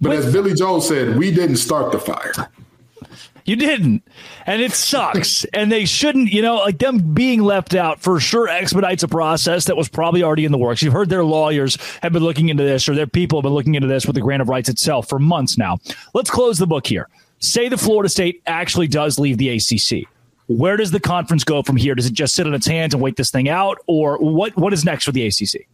But 0.00 0.12
as 0.12 0.32
Billy 0.32 0.54
Joel 0.54 0.80
said, 0.80 1.16
we 1.16 1.30
didn't 1.30 1.56
start 1.56 1.92
the 1.92 1.98
fire. 1.98 2.32
You 3.44 3.56
didn't. 3.56 4.02
And 4.46 4.62
it 4.62 4.72
sucks. 4.72 5.44
and 5.54 5.70
they 5.70 5.84
shouldn't, 5.84 6.32
you 6.32 6.42
know, 6.42 6.56
like 6.56 6.78
them 6.78 7.14
being 7.14 7.42
left 7.42 7.74
out 7.74 8.00
for 8.00 8.18
sure 8.20 8.48
expedites 8.48 9.02
a 9.02 9.08
process 9.08 9.66
that 9.66 9.76
was 9.76 9.88
probably 9.88 10.22
already 10.22 10.44
in 10.44 10.52
the 10.52 10.58
works. 10.58 10.82
You've 10.82 10.92
heard 10.92 11.10
their 11.10 11.24
lawyers 11.24 11.76
have 12.02 12.12
been 12.12 12.22
looking 12.22 12.48
into 12.48 12.62
this, 12.62 12.88
or 12.88 12.94
their 12.94 13.06
people 13.06 13.38
have 13.38 13.44
been 13.44 13.52
looking 13.52 13.74
into 13.74 13.88
this 13.88 14.06
with 14.06 14.14
the 14.14 14.22
grant 14.22 14.42
of 14.42 14.48
rights 14.48 14.68
itself 14.68 15.08
for 15.08 15.18
months 15.18 15.58
now. 15.58 15.78
Let's 16.14 16.30
close 16.30 16.58
the 16.58 16.66
book 16.66 16.86
here. 16.86 17.08
Say 17.40 17.68
the 17.68 17.76
Florida 17.76 18.08
State 18.08 18.42
actually 18.46 18.88
does 18.88 19.18
leave 19.18 19.36
the 19.36 19.50
ACC. 19.50 20.08
Where 20.46 20.76
does 20.76 20.90
the 20.90 21.00
conference 21.00 21.44
go 21.44 21.62
from 21.62 21.76
here? 21.76 21.94
Does 21.94 22.06
it 22.06 22.12
just 22.12 22.34
sit 22.34 22.46
on 22.46 22.54
its 22.54 22.66
hands 22.66 22.92
and 22.94 23.02
wait 23.02 23.16
this 23.16 23.30
thing 23.30 23.48
out, 23.48 23.78
or 23.86 24.18
what? 24.18 24.56
What 24.56 24.72
is 24.72 24.84
next 24.84 25.04
for 25.04 25.12
the 25.12 25.26
ACC? 25.26 25.66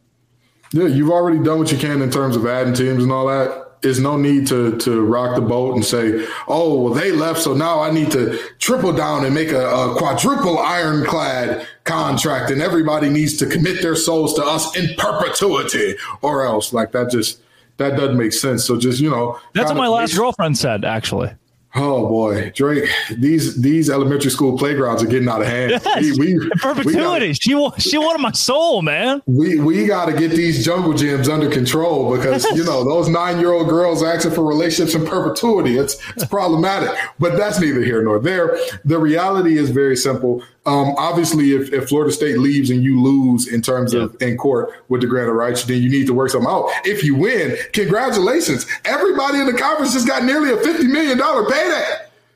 Yeah, 0.73 0.87
you've 0.87 1.11
already 1.11 1.43
done 1.43 1.59
what 1.59 1.73
you 1.73 1.79
can 1.79 2.01
in 2.01 2.11
terms 2.11 2.37
of 2.37 2.47
adding 2.47 2.75
teams 2.75 3.03
and 3.03 3.11
all 3.11 3.27
that. 3.27 3.83
There's 3.83 3.99
no 3.99 4.17
need 4.17 4.47
to 4.49 4.77
to 4.79 5.01
rock 5.01 5.35
the 5.35 5.43
boat 5.43 5.75
and 5.75 5.85
say, 5.85 6.27
"Oh, 6.47 6.81
well, 6.83 6.95
they 6.95 7.13
left, 7.13 7.41
so 7.41 7.55
now 7.55 7.81
I 7.81 7.91
need 7.91 8.11
to 8.13 8.39
triple 8.59 8.93
down 8.93 9.25
and 9.25 9.35
make 9.35 9.51
a, 9.51 9.67
a, 9.67 9.97
quadruple 9.97 10.59
ironclad 10.59 11.67
contract, 11.85 12.51
and 12.51 12.61
everybody 12.61 13.09
needs 13.09 13.37
to 13.39 13.47
commit 13.47 13.83
their 13.83 13.97
souls 13.97 14.35
to 14.35 14.45
us 14.45 14.77
in 14.77 14.95
perpetuity, 14.97 15.97
or 16.21 16.45
else." 16.45 16.73
Like 16.73 16.93
that 16.93 17.11
just 17.11 17.41
that 17.79 17.97
doesn't 17.97 18.19
make 18.19 18.35
sense. 18.35 18.65
So 18.65 18.79
just 18.79 19.01
you 19.01 19.11
know, 19.11 19.41
that's 19.55 19.71
what 19.71 19.79
my 19.79 19.89
last 19.89 20.15
girlfriend 20.15 20.59
said. 20.59 20.85
Actually, 20.85 21.33
Oh 21.73 22.09
boy, 22.09 22.51
Drake! 22.51 22.91
These 23.17 23.61
these 23.63 23.91
elementary 23.91 24.31
school 24.33 24.59
playgrounds 24.59 25.05
are 25.05 25.07
getting 25.07 25.29
out 25.29 25.41
of 25.41 25.47
hand. 25.47 25.71
Yes, 25.71 26.19
we, 26.19 26.37
we, 26.37 26.49
perpetuity. 26.51 26.87
We 26.87 26.95
gotta, 26.95 27.35
she 27.35 27.71
she 27.79 27.97
wanted 27.97 28.21
my 28.21 28.33
soul, 28.33 28.83
man. 28.83 29.23
We 29.27 29.61
we 29.61 29.87
got 29.87 30.07
to 30.07 30.13
get 30.13 30.33
these 30.33 30.65
jungle 30.65 30.95
gyms 30.95 31.29
under 31.33 31.49
control 31.49 32.17
because 32.17 32.45
you 32.57 32.65
know 32.65 32.83
those 32.83 33.09
nine 33.09 33.39
year 33.39 33.53
old 33.53 33.69
girls 33.69 34.03
asking 34.03 34.33
for 34.33 34.43
relationships 34.43 34.97
in 34.97 35.07
perpetuity. 35.07 35.79
It's 35.79 35.97
it's 36.17 36.25
problematic, 36.25 36.91
but 37.21 37.37
that's 37.37 37.61
neither 37.61 37.83
here 37.83 38.03
nor 38.03 38.19
there. 38.19 38.59
The 38.85 38.99
reality 38.99 39.57
is 39.57 39.71
very 39.71 39.97
simple. 39.97 40.43
Um, 40.67 40.95
obviously, 40.99 41.53
if, 41.53 41.73
if 41.73 41.89
Florida 41.89 42.13
State 42.13 42.39
leaves 42.39 42.69
and 42.69 42.83
you 42.83 43.01
lose 43.01 43.49
in 43.49 43.63
terms 43.63 43.95
yeah. 43.95 44.03
of 44.03 44.17
in 44.21 44.37
court 44.37 44.71
with 44.89 45.01
the 45.01 45.07
grant 45.07 45.31
of 45.31 45.35
rights, 45.35 45.65
then 45.65 45.83
you 45.83 45.89
need 45.89 46.07
to 46.07 46.15
work 46.15 46.31
something 46.31 46.51
out. 46.51 46.69
If 46.85 47.03
you 47.03 47.15
win, 47.15 47.57
congratulations. 47.73 48.67
Everybody 48.85 49.39
in 49.41 49.47
the 49.47 49.55
conference 49.55 49.95
just 49.95 50.07
got 50.07 50.25
nearly 50.25 50.51
a 50.53 50.57
$50 50.57 50.85
million 50.91 51.19
payday. 51.19 51.85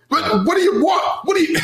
But 0.09 0.47
what 0.47 0.55
do 0.55 0.63
you 0.63 0.83
want? 0.83 1.27
What 1.27 1.37
do 1.37 1.43
you 1.43 1.59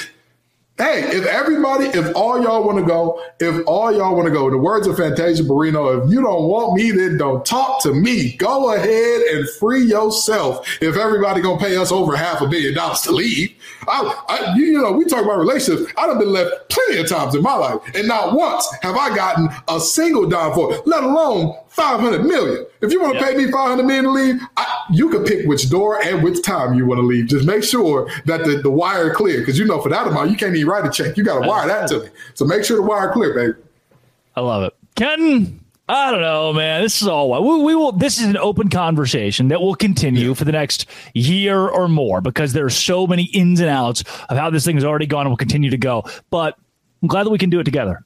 Hey, 0.80 1.02
if 1.14 1.26
everybody, 1.26 1.88
if 1.88 2.16
all 2.16 2.42
y'all 2.42 2.64
want 2.64 2.78
to 2.78 2.84
go, 2.86 3.22
if 3.38 3.62
all 3.66 3.94
y'all 3.94 4.16
want 4.16 4.28
to 4.28 4.32
go, 4.32 4.48
the 4.48 4.56
words 4.56 4.86
of 4.86 4.96
Fantasia 4.96 5.42
Barrino, 5.42 6.02
if 6.02 6.10
you 6.10 6.22
don't 6.22 6.44
want 6.44 6.72
me, 6.72 6.90
then 6.90 7.18
don't 7.18 7.44
talk 7.44 7.82
to 7.82 7.92
me. 7.92 8.32
Go 8.38 8.72
ahead 8.72 9.20
and 9.20 9.46
free 9.58 9.84
yourself. 9.84 10.66
If 10.80 10.96
everybody 10.96 11.42
gonna 11.42 11.60
pay 11.60 11.76
us 11.76 11.92
over 11.92 12.16
half 12.16 12.40
a 12.40 12.46
billion 12.46 12.72
dollars 12.72 13.02
to 13.02 13.12
leave, 13.12 13.54
I, 13.88 14.24
I 14.30 14.54
you, 14.56 14.64
you 14.64 14.80
know, 14.80 14.92
we 14.92 15.04
talk 15.04 15.22
about 15.22 15.36
relationships. 15.36 15.92
I've 15.98 16.18
been 16.18 16.32
left 16.32 16.70
plenty 16.70 16.98
of 16.98 17.10
times 17.10 17.34
in 17.34 17.42
my 17.42 17.56
life, 17.56 17.82
and 17.94 18.08
not 18.08 18.32
once 18.32 18.66
have 18.80 18.96
I 18.96 19.14
gotten 19.14 19.50
a 19.68 19.78
single 19.80 20.30
dime 20.30 20.54
for 20.54 20.72
it, 20.72 20.86
let 20.86 21.04
alone 21.04 21.58
500 21.70 22.24
million. 22.24 22.66
If 22.80 22.92
you 22.92 23.00
want 23.00 23.18
to 23.18 23.24
pay 23.24 23.37
me 23.37 23.50
500 23.50 23.85
million 23.85 24.04
to 24.04 24.11
leave, 24.11 24.40
I, 24.56 24.85
you 24.90 25.09
can 25.09 25.24
pick 25.24 25.46
which 25.46 25.70
door 25.70 26.02
and 26.02 26.22
which 26.22 26.42
time 26.42 26.74
you 26.74 26.85
want 26.85 26.98
to 26.98 27.06
leave. 27.06 27.26
Just 27.26 27.46
make 27.46 27.62
sure 27.62 28.11
that 28.26 28.44
the, 28.44 28.59
the 28.59 28.70
wire 28.70 29.14
clear. 29.14 29.38
Because 29.38 29.59
you 29.59 29.64
know, 29.64 29.80
for 29.80 29.88
that 29.88 30.06
amount, 30.06 30.30
you 30.30 30.37
can't 30.37 30.54
even 30.54 30.68
write 30.68 30.85
a 30.85 30.90
check. 30.90 31.16
You 31.16 31.24
got 31.24 31.40
to 31.40 31.48
wire 31.48 31.68
that 31.68 31.88
to 31.88 32.00
me. 32.00 32.09
So 32.35 32.44
make 32.44 32.64
sure 32.64 32.76
the 32.76 32.83
wire 32.83 33.12
clear, 33.12 33.35
baby. 33.35 33.59
I 34.35 34.40
love 34.40 34.64
it. 34.64 34.74
Kenton, 34.96 35.61
I 35.88 36.11
don't 36.11 36.20
know, 36.20 36.52
man. 36.52 36.83
This 36.83 37.00
is 37.02 37.09
all 37.09 37.30
we, 37.30 37.64
we 37.64 37.74
will. 37.74 37.92
This 37.92 38.18
is 38.18 38.26
an 38.26 38.37
open 38.37 38.68
conversation 38.68 39.48
that 39.48 39.61
will 39.61 39.74
continue 39.74 40.35
for 40.35 40.44
the 40.44 40.52
next 40.52 40.87
year 41.14 41.68
or 41.68 41.88
more 41.88 42.20
because 42.20 42.52
there 42.52 42.64
are 42.64 42.70
so 42.70 43.06
many 43.06 43.24
ins 43.24 43.61
and 43.61 43.68
outs 43.68 44.02
of 44.28 44.37
how 44.37 44.50
this 44.50 44.64
thing 44.64 44.76
has 44.76 44.85
already 44.85 45.06
gone 45.06 45.22
and 45.22 45.30
will 45.30 45.37
continue 45.37 45.70
to 45.70 45.78
go. 45.78 46.04
But 46.30 46.56
I'm 47.02 47.09
glad 47.09 47.26
that 47.26 47.30
we 47.30 47.38
can 47.38 47.50
do 47.50 47.61
it 47.61 47.64
together. 47.64 48.04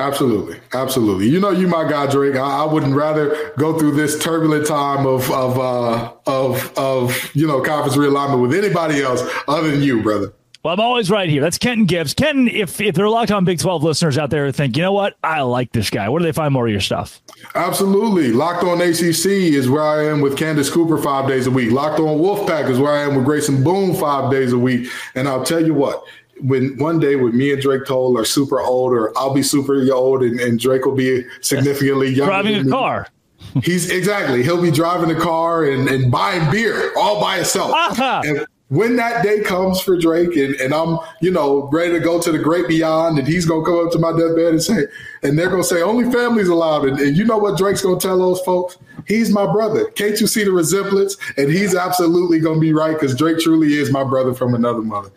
Absolutely, 0.00 0.58
absolutely. 0.72 1.28
You 1.28 1.40
know, 1.40 1.50
you 1.50 1.68
my 1.68 1.88
guy, 1.88 2.06
Drake. 2.06 2.34
I, 2.34 2.62
I, 2.62 2.64
wouldn't 2.64 2.94
rather 2.94 3.52
go 3.58 3.78
through 3.78 3.92
this 3.92 4.18
turbulent 4.18 4.66
time 4.66 5.06
of 5.06 5.30
of 5.30 5.58
uh, 5.58 6.12
of 6.26 6.78
of 6.78 7.30
you 7.34 7.46
know 7.46 7.60
conference 7.60 7.98
realignment 7.98 8.40
with 8.40 8.54
anybody 8.54 9.02
else 9.02 9.22
other 9.46 9.70
than 9.70 9.82
you, 9.82 10.02
brother. 10.02 10.32
Well, 10.62 10.74
I'm 10.74 10.80
always 10.80 11.10
right 11.10 11.28
here. 11.28 11.40
That's 11.40 11.56
Kenton 11.56 11.86
Gibbs. 11.86 12.12
Kenton, 12.12 12.46
if 12.48 12.80
if 12.80 12.94
there 12.94 13.06
are 13.06 13.10
locked 13.10 13.30
on 13.30 13.46
Big 13.46 13.58
12 13.58 13.82
listeners 13.82 14.18
out 14.18 14.28
there 14.28 14.44
who 14.44 14.52
think, 14.52 14.76
you 14.76 14.82
know 14.82 14.92
what, 14.92 15.16
I 15.22 15.40
like 15.40 15.72
this 15.72 15.88
guy, 15.88 16.08
where 16.08 16.18
do 16.18 16.24
they 16.24 16.32
find 16.32 16.52
more 16.52 16.66
of 16.66 16.72
your 16.72 16.82
stuff? 16.82 17.22
Absolutely. 17.54 18.32
Locked 18.32 18.64
on 18.64 18.80
ACC 18.80 19.26
is 19.26 19.70
where 19.70 19.82
I 19.82 20.04
am 20.04 20.20
with 20.20 20.36
Candace 20.36 20.68
Cooper 20.68 20.98
five 20.98 21.26
days 21.26 21.46
a 21.46 21.50
week. 21.50 21.72
Locked 21.72 21.98
on 21.98 22.18
Wolfpack 22.18 22.68
is 22.68 22.78
where 22.78 22.92
I 22.92 23.02
am 23.02 23.16
with 23.16 23.24
Grayson 23.24 23.64
Boone 23.64 23.94
five 23.94 24.30
days 24.30 24.52
a 24.52 24.58
week. 24.58 24.90
And 25.14 25.28
I'll 25.28 25.44
tell 25.44 25.64
you 25.64 25.72
what, 25.72 26.04
when 26.42 26.76
one 26.78 26.98
day 26.98 27.16
when 27.16 27.36
me 27.36 27.52
and 27.52 27.60
Drake 27.60 27.86
Toll 27.86 28.18
are 28.18 28.24
super 28.24 28.60
old, 28.60 28.92
or 28.92 29.16
I'll 29.18 29.34
be 29.34 29.42
super 29.42 29.80
old, 29.92 30.22
and, 30.22 30.40
and 30.40 30.58
Drake 30.58 30.84
will 30.84 30.94
be 30.94 31.24
significantly 31.40 32.08
younger, 32.14 32.32
driving 32.32 32.66
a 32.66 32.70
car. 32.70 33.06
He's 33.62 33.90
exactly. 33.90 34.42
He'll 34.42 34.62
be 34.62 34.70
driving 34.70 35.14
a 35.14 35.18
car 35.18 35.64
and, 35.64 35.88
and 35.88 36.10
buying 36.10 36.50
beer 36.50 36.92
all 36.96 37.20
by 37.20 37.36
himself. 37.36 37.72
Uh-huh. 37.72 38.22
And 38.24 38.46
when 38.68 38.94
that 38.96 39.24
day 39.24 39.40
comes 39.40 39.80
for 39.80 39.98
Drake, 39.98 40.36
and, 40.36 40.54
and 40.56 40.72
I'm 40.72 40.98
you 41.20 41.30
know 41.30 41.68
ready 41.72 41.92
to 41.92 42.00
go 42.00 42.20
to 42.20 42.32
the 42.32 42.38
great 42.38 42.68
beyond, 42.68 43.18
and 43.18 43.26
he's 43.26 43.44
gonna 43.44 43.64
come 43.64 43.86
up 43.86 43.92
to 43.92 43.98
my 43.98 44.12
deathbed 44.12 44.52
and 44.52 44.62
say, 44.62 44.84
and 45.22 45.38
they're 45.38 45.50
gonna 45.50 45.64
say 45.64 45.82
only 45.82 46.10
families 46.12 46.48
allowed, 46.48 46.84
and, 46.84 46.98
and 47.00 47.16
you 47.16 47.24
know 47.24 47.38
what 47.38 47.58
Drake's 47.58 47.82
gonna 47.82 47.98
tell 47.98 48.18
those 48.18 48.40
folks? 48.42 48.78
He's 49.06 49.32
my 49.32 49.50
brother. 49.50 49.86
Can't 49.90 50.20
you 50.20 50.26
see 50.26 50.44
the 50.44 50.52
resemblance? 50.52 51.16
And 51.36 51.50
he's 51.50 51.74
absolutely 51.74 52.38
gonna 52.38 52.60
be 52.60 52.72
right 52.72 52.94
because 52.94 53.16
Drake 53.16 53.38
truly 53.38 53.74
is 53.74 53.90
my 53.90 54.04
brother 54.04 54.34
from 54.34 54.54
another 54.54 54.82
mother. 54.82 55.10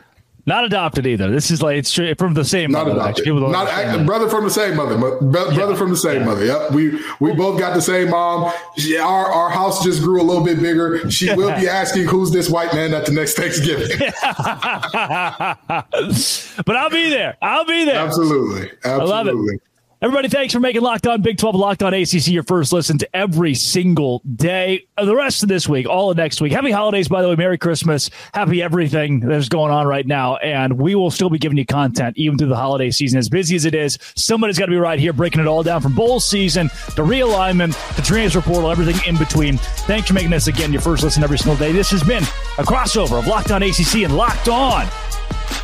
Not 0.45 0.65
adopted 0.65 1.07
either. 1.07 1.31
This 1.31 1.51
is 1.51 1.61
like 1.61 1.77
it's 1.77 1.93
from 1.93 2.33
the 2.33 2.43
same 2.43 2.71
not 2.71 2.87
mother. 2.87 2.99
Adopted. 2.99 3.27
Not 3.27 4.05
brother 4.05 4.27
from 4.27 4.43
the 4.43 4.49
same 4.49 4.75
mother. 4.75 4.97
Brother 4.97 5.53
yeah. 5.53 5.75
from 5.75 5.89
the 5.89 5.95
same 5.95 6.21
yeah. 6.21 6.25
mother. 6.25 6.45
Yep. 6.45 6.71
We 6.71 6.99
we 7.21 7.33
both 7.33 7.57
got 7.57 7.73
the 7.73 7.81
same 7.81 8.09
mom. 8.09 8.51
She, 8.77 8.97
our 8.97 9.27
our 9.27 9.49
house 9.49 9.85
just 9.85 10.01
grew 10.01 10.21
a 10.21 10.23
little 10.23 10.43
bit 10.43 10.59
bigger. 10.59 11.09
She 11.09 11.33
will 11.35 11.57
be 11.57 11.69
asking 11.69 12.07
who's 12.07 12.31
this 12.31 12.49
white 12.49 12.73
man 12.73 12.93
at 12.93 13.05
the 13.05 13.13
next 13.13 13.35
Thanksgiving. 13.35 13.87
but 16.65 16.75
I'll 16.75 16.89
be 16.89 17.09
there. 17.09 17.37
I'll 17.41 17.65
be 17.65 17.85
there. 17.85 17.95
Absolutely. 17.95 18.69
Absolutely. 18.83 18.83
I 18.83 18.97
love 18.97 19.27
it. 19.27 19.61
Everybody, 20.03 20.27
thanks 20.27 20.53
for 20.53 20.59
making 20.59 20.81
Locked 20.81 21.07
On 21.07 21.21
Big 21.21 21.37
12 21.37 21.55
Locked 21.55 21.81
On 21.81 21.93
ACC 21.93 22.27
your 22.27 22.43
first 22.43 22.73
listen 22.73 22.97
to 22.97 23.15
every 23.15 23.53
single 23.53 24.21
day. 24.35 24.85
Uh, 24.97 25.05
the 25.05 25.15
rest 25.15 25.43
of 25.43 25.47
this 25.47 25.65
week, 25.65 25.87
all 25.87 26.11
of 26.11 26.17
next 26.17 26.41
week. 26.41 26.51
Happy 26.51 26.71
holidays, 26.71 27.07
by 27.07 27.21
the 27.21 27.29
way. 27.29 27.37
Merry 27.37 27.57
Christmas. 27.57 28.09
Happy 28.33 28.61
everything 28.61 29.21
that's 29.21 29.47
going 29.47 29.71
on 29.71 29.87
right 29.87 30.05
now. 30.05 30.35
And 30.35 30.73
we 30.73 30.93
will 30.93 31.09
still 31.09 31.29
be 31.29 31.37
giving 31.37 31.57
you 31.57 31.65
content 31.65 32.17
even 32.17 32.37
through 32.37 32.49
the 32.49 32.57
holiday 32.57 32.91
season. 32.91 33.17
As 33.17 33.29
busy 33.29 33.55
as 33.55 33.63
it 33.63 33.73
is, 33.73 33.97
somebody's 34.17 34.59
got 34.59 34.65
to 34.65 34.71
be 34.71 34.77
right 34.77 34.99
here 34.99 35.13
breaking 35.13 35.39
it 35.39 35.47
all 35.47 35.63
down 35.63 35.79
from 35.79 35.95
bowl 35.95 36.19
season 36.19 36.67
to 36.67 37.03
realignment 37.03 37.73
to 37.95 38.01
transfer 38.01 38.41
portal, 38.41 38.71
everything 38.71 38.99
in 39.07 39.17
between. 39.17 39.57
Thanks 39.87 40.09
for 40.09 40.15
making 40.15 40.31
this 40.31 40.47
again 40.47 40.73
your 40.73 40.81
first 40.81 41.03
listen 41.03 41.23
every 41.23 41.37
single 41.37 41.55
day. 41.55 41.71
This 41.71 41.91
has 41.91 42.03
been 42.03 42.23
a 42.57 42.63
crossover 42.63 43.19
of 43.19 43.27
Locked 43.27 43.51
On 43.51 43.63
ACC 43.63 44.03
and 44.03 44.17
Locked 44.17 44.49
On 44.49 44.85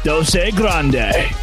Doce 0.06 0.56
Grande. 0.56 1.36